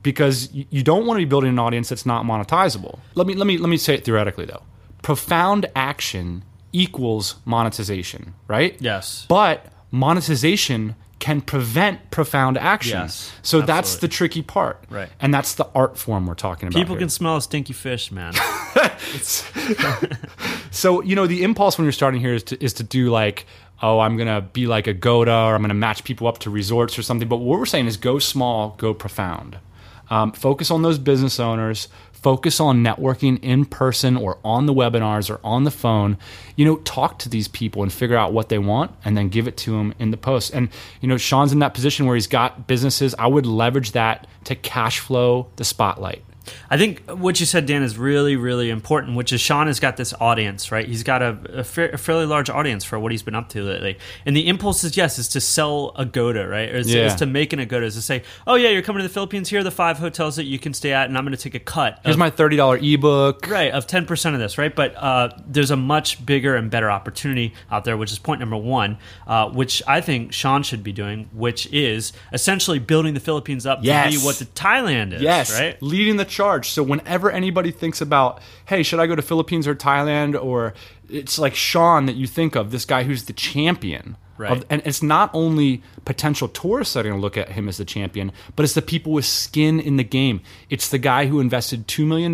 because 0.04 0.50
you 0.54 0.84
don't 0.84 1.08
want 1.08 1.20
to 1.20 1.26
be 1.26 1.30
building 1.30 1.50
an 1.50 1.60
audience 1.60 1.89
that's 1.89 2.06
not 2.06 2.26
monetizable. 2.26 3.00
Let 3.16 3.26
me 3.26 3.34
let 3.34 3.48
me 3.48 3.58
let 3.58 3.70
me 3.70 3.78
say 3.78 3.96
it 3.96 4.06
theoretically 4.06 4.46
though. 4.46 4.62
Profound 5.02 5.66
action 5.76 6.44
equals 6.72 7.36
monetization, 7.46 8.36
right? 8.48 8.76
Yes. 8.80 9.26
But 9.28 9.66
monetization 9.92 10.96
can 11.24 11.40
prevent 11.40 12.12
profound 12.12 12.58
actions. 12.58 12.92
Yes, 12.92 13.32
so 13.44 13.62
that's 13.62 13.96
the 13.96 14.10
tricky 14.10 14.42
part. 14.42 14.84
Right. 14.90 15.08
And 15.22 15.34
that's 15.34 15.56
the 15.56 15.66
art 15.74 15.98
form 15.98 16.28
we're 16.28 16.34
talking 16.36 16.68
about. 16.68 16.78
People 16.78 16.96
here. 16.96 17.04
can 17.04 17.10
smell 17.10 17.38
a 17.38 17.42
stinky 17.42 17.72
fish, 17.72 18.12
man. 18.12 18.34
So 20.74 21.02
you 21.02 21.16
know 21.16 21.28
the 21.28 21.44
impulse 21.44 21.78
when 21.78 21.86
you're 21.86 21.94
starting 21.94 22.20
here 22.20 22.34
is 22.34 22.44
to 22.46 22.62
is 22.62 22.74
to 22.74 22.84
do 22.84 23.10
like 23.10 23.46
oh 23.82 24.00
I'm 24.00 24.18
gonna 24.18 24.42
be 24.42 24.66
like 24.66 24.88
a 24.88 24.94
Goda 24.94 25.32
or 25.32 25.56
I'm 25.56 25.62
gonna 25.62 25.76
match 25.76 26.04
people 26.04 26.28
up 26.28 26.40
to 26.40 26.50
resorts 26.50 26.98
or 27.00 27.04
something. 27.04 27.30
But 27.30 27.38
what 27.38 27.60
we're 27.60 27.66
saying 27.66 27.86
is 27.86 27.96
go 27.96 28.20
small, 28.20 28.76
go 28.78 28.94
profound. 28.94 29.60
Um, 30.10 30.32
focus 30.34 30.72
on 30.72 30.82
those 30.82 30.98
business 30.98 31.40
owners. 31.40 31.88
Focus 32.24 32.60
on 32.60 32.84
networking 32.84 33.38
in 33.44 33.66
person 33.66 34.16
or 34.18 34.40
on 34.44 34.66
the 34.66 34.74
webinars 34.74 35.30
or 35.30 35.40
on 35.44 35.66
the 35.66 35.72
phone. 35.72 36.18
You 36.56 36.66
know, 36.66 36.78
talk 36.78 37.20
to 37.20 37.30
these 37.30 37.50
people 37.50 37.84
and 37.84 37.92
figure 37.92 38.16
out 38.16 38.32
what 38.34 38.48
they 38.50 38.58
want 38.58 38.92
and 39.04 39.18
then 39.18 39.28
give 39.28 39.48
it 39.48 39.58
to 39.58 39.72
them 39.72 39.94
in 40.00 40.12
the 40.12 40.18
post. 40.18 40.54
And, 40.54 40.70
you 41.02 41.10
know, 41.10 41.18
Sean's 41.18 41.52
in 41.52 41.60
that 41.60 41.74
position 41.74 42.06
where 42.06 42.16
he's 42.16 42.28
got 42.28 42.66
businesses. 42.66 43.14
I 43.20 43.28
would 43.28 43.46
leverage 43.46 43.92
that 43.92 44.26
to 44.46 44.56
cash 44.56 45.00
flow 45.00 45.48
the 45.58 45.66
spotlight. 45.66 46.24
I 46.69 46.77
think 46.77 47.01
what 47.10 47.39
you 47.39 47.45
said, 47.45 47.65
Dan, 47.65 47.84
is 47.84 47.97
really, 47.97 48.36
really 48.36 48.69
important. 48.69 49.15
Which 49.17 49.32
is 49.34 49.41
Sean 49.41 49.67
has 49.67 49.79
got 49.79 49.97
this 49.97 50.13
audience, 50.19 50.71
right? 50.71 50.88
He's 50.88 51.03
got 51.03 51.21
a, 51.21 51.38
a, 51.49 51.63
fa- 51.63 51.91
a 51.93 51.97
fairly 51.97 52.25
large 52.25 52.49
audience 52.49 52.84
for 52.84 52.99
what 52.99 53.12
he's 53.12 53.23
been 53.23 53.36
up 53.36 53.49
to 53.49 53.62
lately. 53.63 53.97
And 54.25 54.36
the 54.36 54.47
impulse 54.47 54.84
is 54.84 54.97
yes, 54.97 55.17
is 55.19 55.27
to 55.29 55.41
sell 55.41 55.93
a 55.95 56.06
Goda, 56.06 56.47
right? 56.47 56.69
Or 56.69 56.75
is, 56.77 56.93
Yeah. 56.93 57.06
is 57.06 57.15
to 57.15 57.25
make 57.25 57.53
an 57.53 57.60
Agoda, 57.60 57.86
is 57.86 57.95
to 57.95 58.01
say, 58.01 58.23
oh 58.47 58.56
yeah, 58.56 58.69
you're 58.69 58.82
coming 58.82 59.01
to 59.01 59.08
the 59.08 59.13
Philippines. 59.13 59.49
Here 59.49 59.60
are 59.60 59.63
the 59.63 59.71
five 59.71 59.97
hotels 59.99 60.36
that 60.36 60.45
you 60.45 60.60
can 60.60 60.73
stay 60.73 60.93
at, 60.93 61.08
and 61.08 61.17
I'm 61.17 61.23
going 61.23 61.36
to 61.36 61.41
take 61.41 61.56
a 61.56 61.60
cut. 61.60 61.99
Here's 62.03 62.15
of- 62.15 62.19
my 62.19 62.29
$30 62.32 62.93
ebook. 62.93 63.47
Right, 63.47 63.71
of 63.71 63.88
10% 63.88 64.34
of 64.34 64.39
this, 64.39 64.58
right? 64.58 64.75
But 64.75 64.95
uh, 64.95 65.29
there's 65.47 65.71
a 65.71 65.77
much 65.77 66.25
bigger 66.25 66.56
and 66.56 66.69
better 66.69 66.89
opportunity 66.91 67.53
out 67.71 67.84
there, 67.86 67.97
which 67.97 68.12
is 68.12 68.19
point 68.19 68.39
number 68.39 68.58
one, 68.58 68.97
uh, 69.27 69.49
which 69.49 69.82
I 69.88 70.01
think 70.01 70.34
Sean 70.34 70.63
should 70.63 70.84
be 70.84 70.91
doing, 70.91 71.29
which 71.34 71.67
is 71.71 72.13
essentially 72.32 72.79
building 72.79 73.13
the 73.13 73.19
Philippines 73.19 73.65
up 73.65 73.79
Yes. 73.82 74.13
to 74.13 74.19
be 74.19 74.25
what 74.25 74.36
the 74.38 74.45
Thailand 74.45 75.13
is, 75.13 75.21
Yes, 75.21 75.58
right? 75.60 75.82
leading 75.82 76.17
the 76.17 76.25
charge. 76.34 76.69
So 76.69 76.84
whenever 76.84 77.32
anybody 77.32 77.72
thinks 77.72 78.02
about, 78.02 78.41
hey, 78.65 78.84
should 78.84 79.00
I 79.00 79.08
go 79.08 79.15
to 79.15 79.22
Philippines 79.22 79.67
or 79.67 79.76
Thailand, 79.76 80.41
or 80.41 80.74
it's 81.10 81.39
like 81.39 81.56
Sean 81.56 82.06
that 82.08 82.15
you 82.15 82.28
think 82.28 82.56
of, 82.56 82.72
this 82.72 82.86
guy 82.86 83.04
who's 83.04 83.26
the 83.26 83.34
champion. 83.34 84.17
Right. 84.36 84.52
Of, 84.52 84.65
and 84.69 84.82
it's 84.84 85.04
not 85.04 85.30
only 85.34 85.84
potential 86.06 86.48
tourists 86.48 86.96
that 86.96 87.02
are 87.02 87.10
going 87.10 87.15
to 87.15 87.22
look 87.22 87.38
at 87.38 87.50
him 87.50 87.69
as 87.69 87.78
the 87.78 87.86
champion, 87.86 88.32
but 88.56 88.63
it's 88.63 88.74
the 88.74 88.82
people 88.82 89.12
with 89.12 89.26
skin 89.26 89.80
in 89.80 89.98
the 89.98 90.04
game. 90.04 90.41
It's 90.72 90.89
the 90.89 90.98
guy 90.98 91.28
who 91.28 91.39
invested 91.39 91.88
$2 91.88 92.06
million 92.08 92.32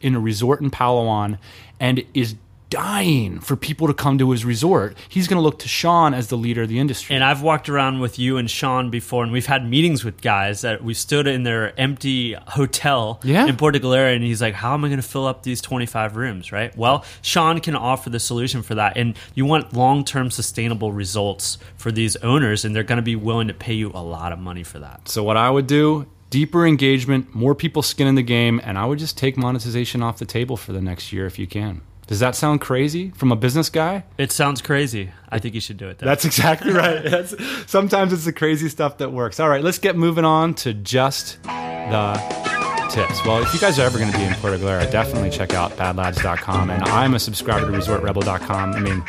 in 0.00 0.14
a 0.14 0.20
resort 0.20 0.60
in 0.60 0.70
Palawan 0.70 1.38
and 1.80 2.04
is 2.14 2.36
dying 2.68 3.38
for 3.40 3.54
people 3.56 3.86
to 3.86 3.94
come 3.94 4.18
to 4.18 4.30
his 4.32 4.44
resort. 4.44 4.96
He's 5.08 5.28
going 5.28 5.36
to 5.38 5.42
look 5.42 5.58
to 5.60 5.68
Sean 5.68 6.14
as 6.14 6.28
the 6.28 6.36
leader 6.36 6.62
of 6.62 6.68
the 6.68 6.78
industry. 6.78 7.14
And 7.14 7.22
I've 7.24 7.40
walked 7.42 7.68
around 7.68 8.00
with 8.00 8.18
you 8.18 8.36
and 8.38 8.50
Sean 8.50 8.90
before, 8.90 9.22
and 9.22 9.32
we've 9.32 9.46
had 9.46 9.68
meetings 9.68 10.04
with 10.04 10.20
guys 10.20 10.62
that 10.62 10.82
we 10.82 10.92
stood 10.94 11.26
in 11.26 11.44
their 11.44 11.78
empty 11.78 12.34
hotel 12.48 13.20
Yeah. 13.22 13.46
in 13.46 13.56
Puerto 13.56 13.78
Galera, 13.78 14.12
and 14.12 14.24
he's 14.24 14.42
like, 14.42 14.54
"How 14.54 14.74
am 14.74 14.84
I 14.84 14.88
going 14.88 15.00
to 15.00 15.06
fill 15.06 15.26
up 15.26 15.42
these 15.44 15.60
25 15.60 16.16
rooms?" 16.16 16.50
Right? 16.52 16.76
Well, 16.76 17.04
Sean 17.22 17.60
can 17.60 17.76
offer 17.76 18.10
the 18.10 18.20
solution 18.20 18.62
for 18.62 18.74
that, 18.74 18.96
and 18.96 19.14
you 19.34 19.44
want 19.44 19.72
long-term 19.72 20.30
sustainable 20.30 20.92
results 20.92 21.58
for 21.76 21.92
these 21.92 22.16
owners, 22.16 22.64
and 22.64 22.74
they're 22.74 22.82
going 22.82 22.96
to 22.96 23.02
be 23.02 23.16
willing 23.16 23.48
to 23.48 23.54
pay 23.54 23.74
you 23.74 23.90
a 23.94 24.02
lot 24.02 24.32
of 24.32 24.38
money 24.38 24.62
for 24.64 24.78
that. 24.80 25.08
So 25.08 25.22
what 25.22 25.36
I 25.36 25.50
would 25.50 25.66
do, 25.66 26.06
deeper 26.30 26.66
engagement, 26.66 27.34
more 27.34 27.54
people 27.54 27.82
skin 27.82 28.06
in 28.08 28.16
the 28.16 28.22
game, 28.22 28.60
and 28.64 28.76
I 28.76 28.84
would 28.86 28.98
just 28.98 29.16
take 29.16 29.36
monetization 29.36 30.02
off 30.02 30.18
the 30.18 30.24
table 30.24 30.56
for 30.56 30.72
the 30.72 30.80
next 30.82 31.12
year 31.12 31.26
if 31.26 31.38
you 31.38 31.46
can. 31.46 31.82
Does 32.06 32.20
that 32.20 32.36
sound 32.36 32.60
crazy 32.60 33.10
from 33.10 33.32
a 33.32 33.36
business 33.36 33.68
guy? 33.68 34.04
It 34.16 34.30
sounds 34.30 34.62
crazy. 34.62 35.10
I 35.28 35.40
think 35.40 35.54
you 35.56 35.60
should 35.60 35.76
do 35.76 35.88
it. 35.88 35.98
Though. 35.98 36.06
That's 36.06 36.24
exactly 36.24 36.72
right. 36.72 37.02
That's, 37.10 37.34
sometimes 37.66 38.12
it's 38.12 38.24
the 38.24 38.32
crazy 38.32 38.68
stuff 38.68 38.98
that 38.98 39.10
works. 39.10 39.40
All 39.40 39.48
right, 39.48 39.62
let's 39.62 39.78
get 39.78 39.96
moving 39.96 40.24
on 40.24 40.54
to 40.54 40.72
just 40.72 41.42
the 41.42 42.46
tips. 42.90 43.24
Well, 43.24 43.42
if 43.42 43.52
you 43.52 43.58
guys 43.58 43.78
are 43.80 43.82
ever 43.82 43.98
going 43.98 44.12
to 44.12 44.16
be 44.16 44.24
in 44.24 44.34
Puerto 44.34 44.56
Galera, 44.56 44.88
definitely 44.88 45.30
check 45.30 45.52
out 45.54 45.72
badlads.com. 45.72 46.70
And 46.70 46.84
I'm 46.84 47.14
a 47.14 47.18
subscriber 47.18 47.66
to 47.66 47.76
resortrebel.com. 47.76 48.74
I 48.74 48.80
mean, 48.80 49.04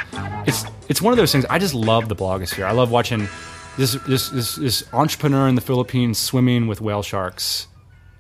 it's 0.47 0.65
it's 0.89 1.01
one 1.01 1.13
of 1.13 1.17
those 1.17 1.31
things. 1.31 1.45
I 1.49 1.59
just 1.59 1.75
love 1.75 2.09
the 2.09 2.15
blogosphere. 2.15 2.65
I 2.65 2.71
love 2.71 2.89
watching 2.89 3.27
this 3.77 3.93
this 4.07 4.29
this, 4.29 4.55
this 4.55 4.83
entrepreneur 4.91 5.47
in 5.47 5.53
the 5.53 5.61
Philippines 5.61 6.17
swimming 6.17 6.67
with 6.67 6.81
whale 6.81 7.03
sharks 7.03 7.67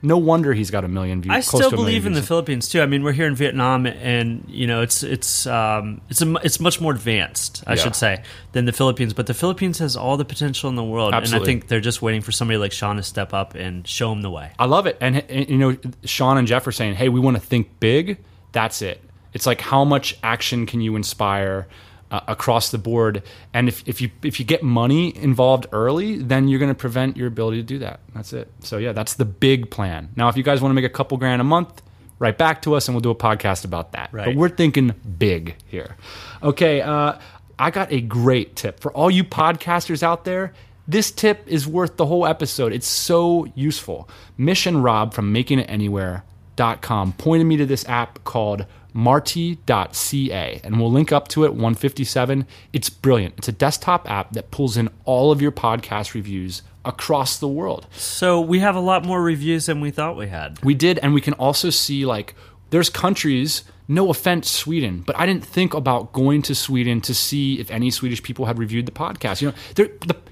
No 0.01 0.17
wonder 0.17 0.53
he's 0.53 0.69
got 0.69 0.83
a 0.83 0.87
million 0.87 1.21
views. 1.23 1.31
I 1.31 1.41
close 1.41 1.61
still 1.63 1.69
to 1.71 1.75
believe 1.75 2.05
in 2.05 2.13
the. 2.13 2.21
Philippines 2.21 2.69
too. 2.69 2.81
I 2.81 2.85
mean, 2.85 3.01
we're 3.03 3.13
here 3.13 3.25
in 3.25 3.33
Vietnam, 3.35 3.87
and 3.87 4.45
you 4.47 4.67
know, 4.67 4.81
it's 4.81 5.01
it's 5.01 5.47
um, 5.47 6.01
it's 6.09 6.21
a, 6.21 6.25
mu- 6.27 6.39
it's 6.43 6.59
much 6.59 6.79
more 6.79 6.91
advanced, 6.91 7.63
I 7.65 7.71
Yeah. 7.73 7.81
should 7.83 7.95
say, 7.95 8.21
than 8.51 8.65
the 8.65 8.71
Philippines. 8.73 9.13
But 9.13 9.25
the 9.25 9.33
Philippines 9.33 9.79
has 9.79 9.95
all 9.97 10.15
the 10.15 10.25
potential 10.25 10.69
in 10.69 10.75
the 10.75 10.83
world, 10.83 11.13
and 11.15 11.33
I 11.33 11.39
think 11.39 11.67
they're 11.67 11.79
just 11.79 12.01
waiting 12.03 12.21
for 12.21 12.31
somebody 12.31 12.57
like 12.57 12.71
Sean 12.73 12.97
to 12.97 13.03
step 13.03 13.33
up 13.33 13.55
and 13.55 13.87
show 13.87 14.09
them 14.11 14.21
the 14.21 14.29
way. 14.29 14.51
I 14.59 14.65
love 14.65 14.85
it. 14.85 14.97
And, 15.01 15.17
and, 15.29 15.49
you 15.49 15.57
know, 15.57 15.75
Sean 16.05 16.37
and 16.37 16.47
Jeff 16.47 16.67
are 16.67 16.71
saying, 16.71 16.93
"Hey, 16.95 17.09
we 17.09 17.19
want 17.19 17.35
to 17.37 17.41
think 17.41 17.79
big." 17.79 18.17
That's 18.51 18.81
it. 18.83 19.01
It's 19.33 19.45
like 19.47 19.61
how 19.61 19.83
much 19.83 20.17
action 20.21 20.65
can 20.67 20.79
you 20.81 20.95
inspire 20.95 21.67
uh, 22.11 22.21
across 22.27 22.71
the 22.71 22.77
board? 22.77 23.23
And 23.53 23.67
if, 23.67 23.87
if 23.87 24.01
you 24.01 24.09
if 24.23 24.39
you 24.39 24.45
get 24.45 24.63
money 24.63 25.15
involved 25.15 25.67
early, 25.71 26.17
then 26.17 26.47
you're 26.47 26.59
going 26.59 26.71
to 26.71 26.75
prevent 26.75 27.17
your 27.17 27.27
ability 27.27 27.57
to 27.57 27.63
do 27.63 27.79
that. 27.79 27.99
That's 28.13 28.33
it. 28.33 28.51
So 28.61 28.77
yeah, 28.77 28.91
that's 28.93 29.15
the 29.15 29.25
big 29.25 29.69
plan. 29.71 30.09
Now, 30.15 30.29
if 30.29 30.37
you 30.37 30.43
guys 30.43 30.61
want 30.61 30.71
to 30.71 30.75
make 30.75 30.85
a 30.85 30.93
couple 30.93 31.17
grand 31.17 31.41
a 31.41 31.45
month, 31.45 31.81
write 32.19 32.37
back 32.37 32.61
to 32.63 32.75
us 32.75 32.87
and 32.87 32.95
we'll 32.95 33.01
do 33.01 33.09
a 33.09 33.15
podcast 33.15 33.65
about 33.65 33.91
that. 33.93 34.11
But 34.25 34.35
we're 34.35 34.49
thinking 34.49 34.93
big 35.17 35.55
here. 35.67 35.95
Okay, 36.41 36.81
uh, 36.81 37.19
I 37.59 37.71
got 37.71 37.91
a 37.91 38.01
great 38.01 38.55
tip 38.55 38.79
for 38.79 38.91
all 38.93 39.09
you 39.09 39.23
podcasters 39.23 40.03
out 40.03 40.25
there. 40.25 40.53
This 40.87 41.11
tip 41.11 41.43
is 41.47 41.67
worth 41.67 41.97
the 41.97 42.05
whole 42.05 42.25
episode. 42.25 42.71
It's 42.71 42.87
so 42.87 43.45
useful. 43.55 44.07
Mission 44.37 44.81
Rob 44.81 45.13
from 45.13 45.33
makingitanywhere.com 45.33 47.13
pointed 47.13 47.45
me 47.45 47.57
to 47.57 47.65
this 47.65 47.87
app 47.89 48.23
called 48.23 48.65
marty.ca 48.97 50.59
and 50.63 50.79
we'll 50.79 50.91
link 50.91 51.11
up 51.11 51.27
to 51.27 51.43
it 51.45 51.51
157 51.51 52.47
it's 52.73 52.89
brilliant 52.89 53.35
it's 53.37 53.47
a 53.47 53.51
desktop 53.51 54.09
app 54.09 54.33
that 54.33 54.49
pulls 54.49 54.75
in 54.75 54.89
all 55.05 55.31
of 55.31 55.41
your 55.41 55.51
podcast 55.51 56.13
reviews 56.15 56.63
across 56.83 57.37
the 57.37 57.47
world 57.47 57.85
So 57.91 58.41
we 58.41 58.59
have 58.59 58.75
a 58.75 58.79
lot 58.79 59.05
more 59.05 59.21
reviews 59.21 59.67
than 59.67 59.81
we 59.81 59.91
thought 59.91 60.17
we 60.17 60.27
had. 60.27 60.63
we 60.63 60.73
did, 60.73 60.97
and 60.99 61.13
we 61.13 61.21
can 61.21 61.33
also 61.33 61.69
see 61.69 62.05
like 62.05 62.33
there's 62.69 62.89
countries. 62.89 63.63
No 63.89 64.09
offense, 64.09 64.49
Sweden, 64.49 65.01
but 65.05 65.17
I 65.17 65.25
didn't 65.25 65.45
think 65.45 65.73
about 65.73 66.11
going 66.11 66.41
to 66.43 66.55
Sweden 66.55 66.99
to 67.01 67.13
see 67.13 67.59
if 67.59 67.71
any 67.71 67.89
Swedish 67.89 68.21
people 68.21 68.45
had 68.45 68.59
reviewed 68.59 68.85
the 68.85 68.91
podcast. 68.91 69.41
You 69.41 69.49
know, 69.49 69.53
the 69.75 69.85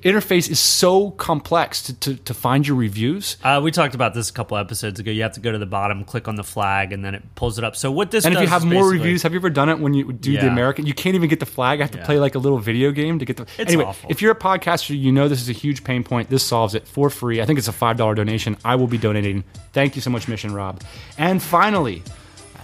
interface 0.03 0.49
is 0.49 0.59
so 0.59 1.11
complex 1.11 1.81
to, 1.83 1.93
to, 2.01 2.15
to 2.15 2.33
find 2.33 2.67
your 2.67 2.75
reviews. 2.75 3.37
Uh, 3.43 3.61
we 3.63 3.71
talked 3.71 3.95
about 3.95 4.13
this 4.13 4.29
a 4.29 4.33
couple 4.33 4.57
episodes 4.57 4.99
ago. 4.99 5.09
You 5.09 5.23
have 5.23 5.33
to 5.33 5.39
go 5.39 5.53
to 5.53 5.57
the 5.57 5.65
bottom, 5.65 6.03
click 6.03 6.27
on 6.27 6.35
the 6.35 6.43
flag, 6.43 6.91
and 6.91 7.03
then 7.05 7.15
it 7.15 7.23
pulls 7.35 7.57
it 7.57 7.63
up. 7.63 7.77
So 7.77 7.91
what 7.91 8.11
this 8.11 8.25
And 8.25 8.33
if 8.35 8.41
you 8.41 8.47
have 8.47 8.65
more 8.65 8.89
reviews, 8.89 9.23
have 9.23 9.31
you 9.31 9.39
ever 9.39 9.49
done 9.49 9.69
it 9.69 9.79
when 9.79 9.93
you 9.93 10.11
do 10.11 10.33
the 10.33 10.47
American? 10.47 10.85
You 10.85 10.93
can't 10.93 11.15
even 11.15 11.29
get 11.29 11.39
the 11.39 11.45
flag. 11.45 11.79
I 11.79 11.83
have 11.83 11.91
to 11.91 11.99
Yeah. 11.99 12.05
play 12.05 12.19
like 12.19 12.35
a 12.35 12.39
little 12.39 12.59
video 12.59 12.91
game 12.91 13.19
to 13.19 13.25
get 13.25 13.37
the. 13.37 13.43
It's 13.57 13.71
anyway, 13.71 13.85
awful. 13.85 14.09
if 14.11 14.21
you're 14.21 14.33
a 14.33 14.35
podcaster, 14.35 14.97
you 14.99 15.13
know 15.13 15.29
this 15.29 15.41
is 15.41 15.47
a 15.47 15.53
huge 15.53 15.85
pain 15.85 16.03
point. 16.03 16.29
This 16.29 16.43
solves 16.43 16.75
it 16.75 16.87
for 16.87 17.09
free. 17.09 17.41
I 17.41 17.45
think 17.45 17.57
it's 17.57 17.69
a 17.69 17.73
five 17.73 17.95
dollar 17.95 18.15
donation. 18.15 18.57
I 18.65 18.75
will 18.75 18.87
be 18.87 18.97
donating. 18.97 19.45
Thank 19.71 19.95
you 19.95 20.01
so 20.01 20.09
much, 20.09 20.27
Mission 20.27 20.53
Rob. 20.53 20.81
And 21.17 21.41
finally, 21.41 22.03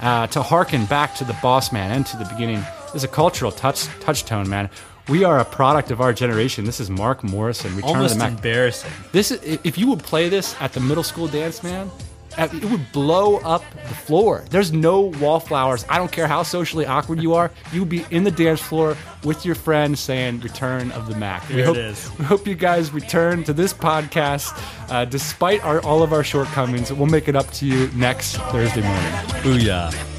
uh, 0.02 0.28
to 0.28 0.42
harken 0.42 0.86
back 0.86 1.16
to 1.16 1.24
the 1.24 1.38
boss 1.42 1.72
man 1.72 1.92
and 1.92 2.06
to 2.08 2.18
the 2.18 2.26
beginning, 2.26 2.64
is 2.94 3.04
a 3.04 3.08
cultural 3.08 3.52
touch 3.52 3.86
touchstone, 4.00 4.50
man. 4.50 4.70
We 5.10 5.24
are 5.24 5.40
a 5.40 5.46
product 5.46 5.92
of 5.92 6.00
our 6.00 6.14
generation. 6.14 6.66
This 6.66 6.80
is 6.80 6.90
Mark 6.90 7.24
Morrison, 7.24 7.76
Return 7.76 7.90
almost 7.90 8.14
of 8.14 8.20
the 8.20 8.26
Mack. 8.26 8.34
embarrassing. 8.34 8.92
This 9.12 9.32
is 9.32 9.60
if 9.64 9.78
you 9.78 9.88
would 9.88 10.04
play 10.04 10.30
this 10.30 10.56
at 10.62 10.74
the 10.74 10.80
middle 10.80 11.04
school 11.04 11.28
dance, 11.28 11.64
man, 11.64 11.90
it 12.38 12.66
would 12.66 12.92
blow 12.92 13.38
up 13.38 13.64
the 13.88 13.96
floor. 13.96 14.44
There's 14.50 14.72
no 14.72 15.02
wallflowers. 15.02 15.86
I 15.90 15.98
don't 15.98 16.12
care 16.12 16.28
how 16.28 16.44
socially 16.44 16.86
awkward 16.86 17.22
you 17.22 17.34
are. 17.34 17.52
You 17.72 17.82
would 17.82 17.90
be 17.90 18.06
in 18.12 18.24
the 18.24 18.32
dance 18.32 18.62
floor 18.62 18.96
with 19.24 19.46
your 19.46 19.56
friends 19.56 20.00
saying 20.00 20.40
"Return 20.42 20.92
of 20.92 21.08
the 21.08 21.16
Mack." 21.16 21.48
we 21.50 21.56
There 21.56 21.64
it 21.64 21.68
hope 21.68 21.78
is. 21.78 22.10
we 22.20 22.26
hope 22.26 22.48
you 22.48 22.56
guys 22.56 22.92
return 22.92 23.44
to 23.46 23.54
this 23.54 23.74
podcast 23.74 24.52
uh, 24.90 25.06
despite 25.06 25.64
our, 25.64 25.82
all 25.82 26.04
of 26.04 26.14
our 26.14 26.24
shortcomings. 26.24 26.92
We'll 26.92 27.08
make 27.08 27.28
it 27.28 27.36
up 27.36 27.50
to 27.54 27.66
you 27.66 27.90
next 27.96 28.38
Thursday 28.38 28.82
morning. 28.82 29.12
Booyah. 29.44 30.11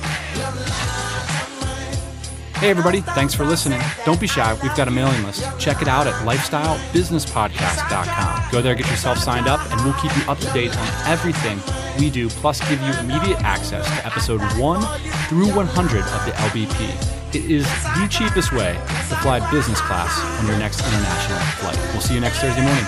Hey, 2.62 2.70
everybody, 2.70 3.00
thanks 3.00 3.34
for 3.34 3.44
listening. 3.44 3.80
Don't 4.04 4.20
be 4.20 4.28
shy, 4.28 4.56
we've 4.62 4.76
got 4.76 4.86
a 4.86 4.90
mailing 4.92 5.20
list. 5.24 5.42
Check 5.58 5.82
it 5.82 5.88
out 5.88 6.06
at 6.06 6.14
lifestylebusinesspodcast.com. 6.24 8.52
Go 8.52 8.62
there, 8.62 8.76
get 8.76 8.88
yourself 8.88 9.18
signed 9.18 9.48
up, 9.48 9.58
and 9.72 9.82
we'll 9.82 9.94
keep 9.94 10.16
you 10.16 10.22
up 10.30 10.38
to 10.38 10.46
date 10.52 10.70
on 10.78 10.86
everything 11.08 11.58
we 11.98 12.08
do, 12.08 12.28
plus 12.28 12.60
give 12.68 12.80
you 12.80 12.92
immediate 13.00 13.42
access 13.42 13.84
to 13.84 14.06
episode 14.06 14.40
1 14.60 14.80
through 15.28 15.52
100 15.52 16.02
of 16.02 16.24
the 16.24 16.30
LBP. 16.36 16.88
It 17.34 17.50
is 17.50 17.66
the 17.82 18.06
cheapest 18.08 18.52
way 18.52 18.78
to 19.08 19.16
fly 19.16 19.40
business 19.50 19.80
class 19.80 20.16
on 20.40 20.46
your 20.46 20.56
next 20.56 20.86
international 20.86 21.40
flight. 21.58 21.76
We'll 21.90 22.00
see 22.00 22.14
you 22.14 22.20
next 22.20 22.38
Thursday 22.38 22.62
morning. 22.62 22.86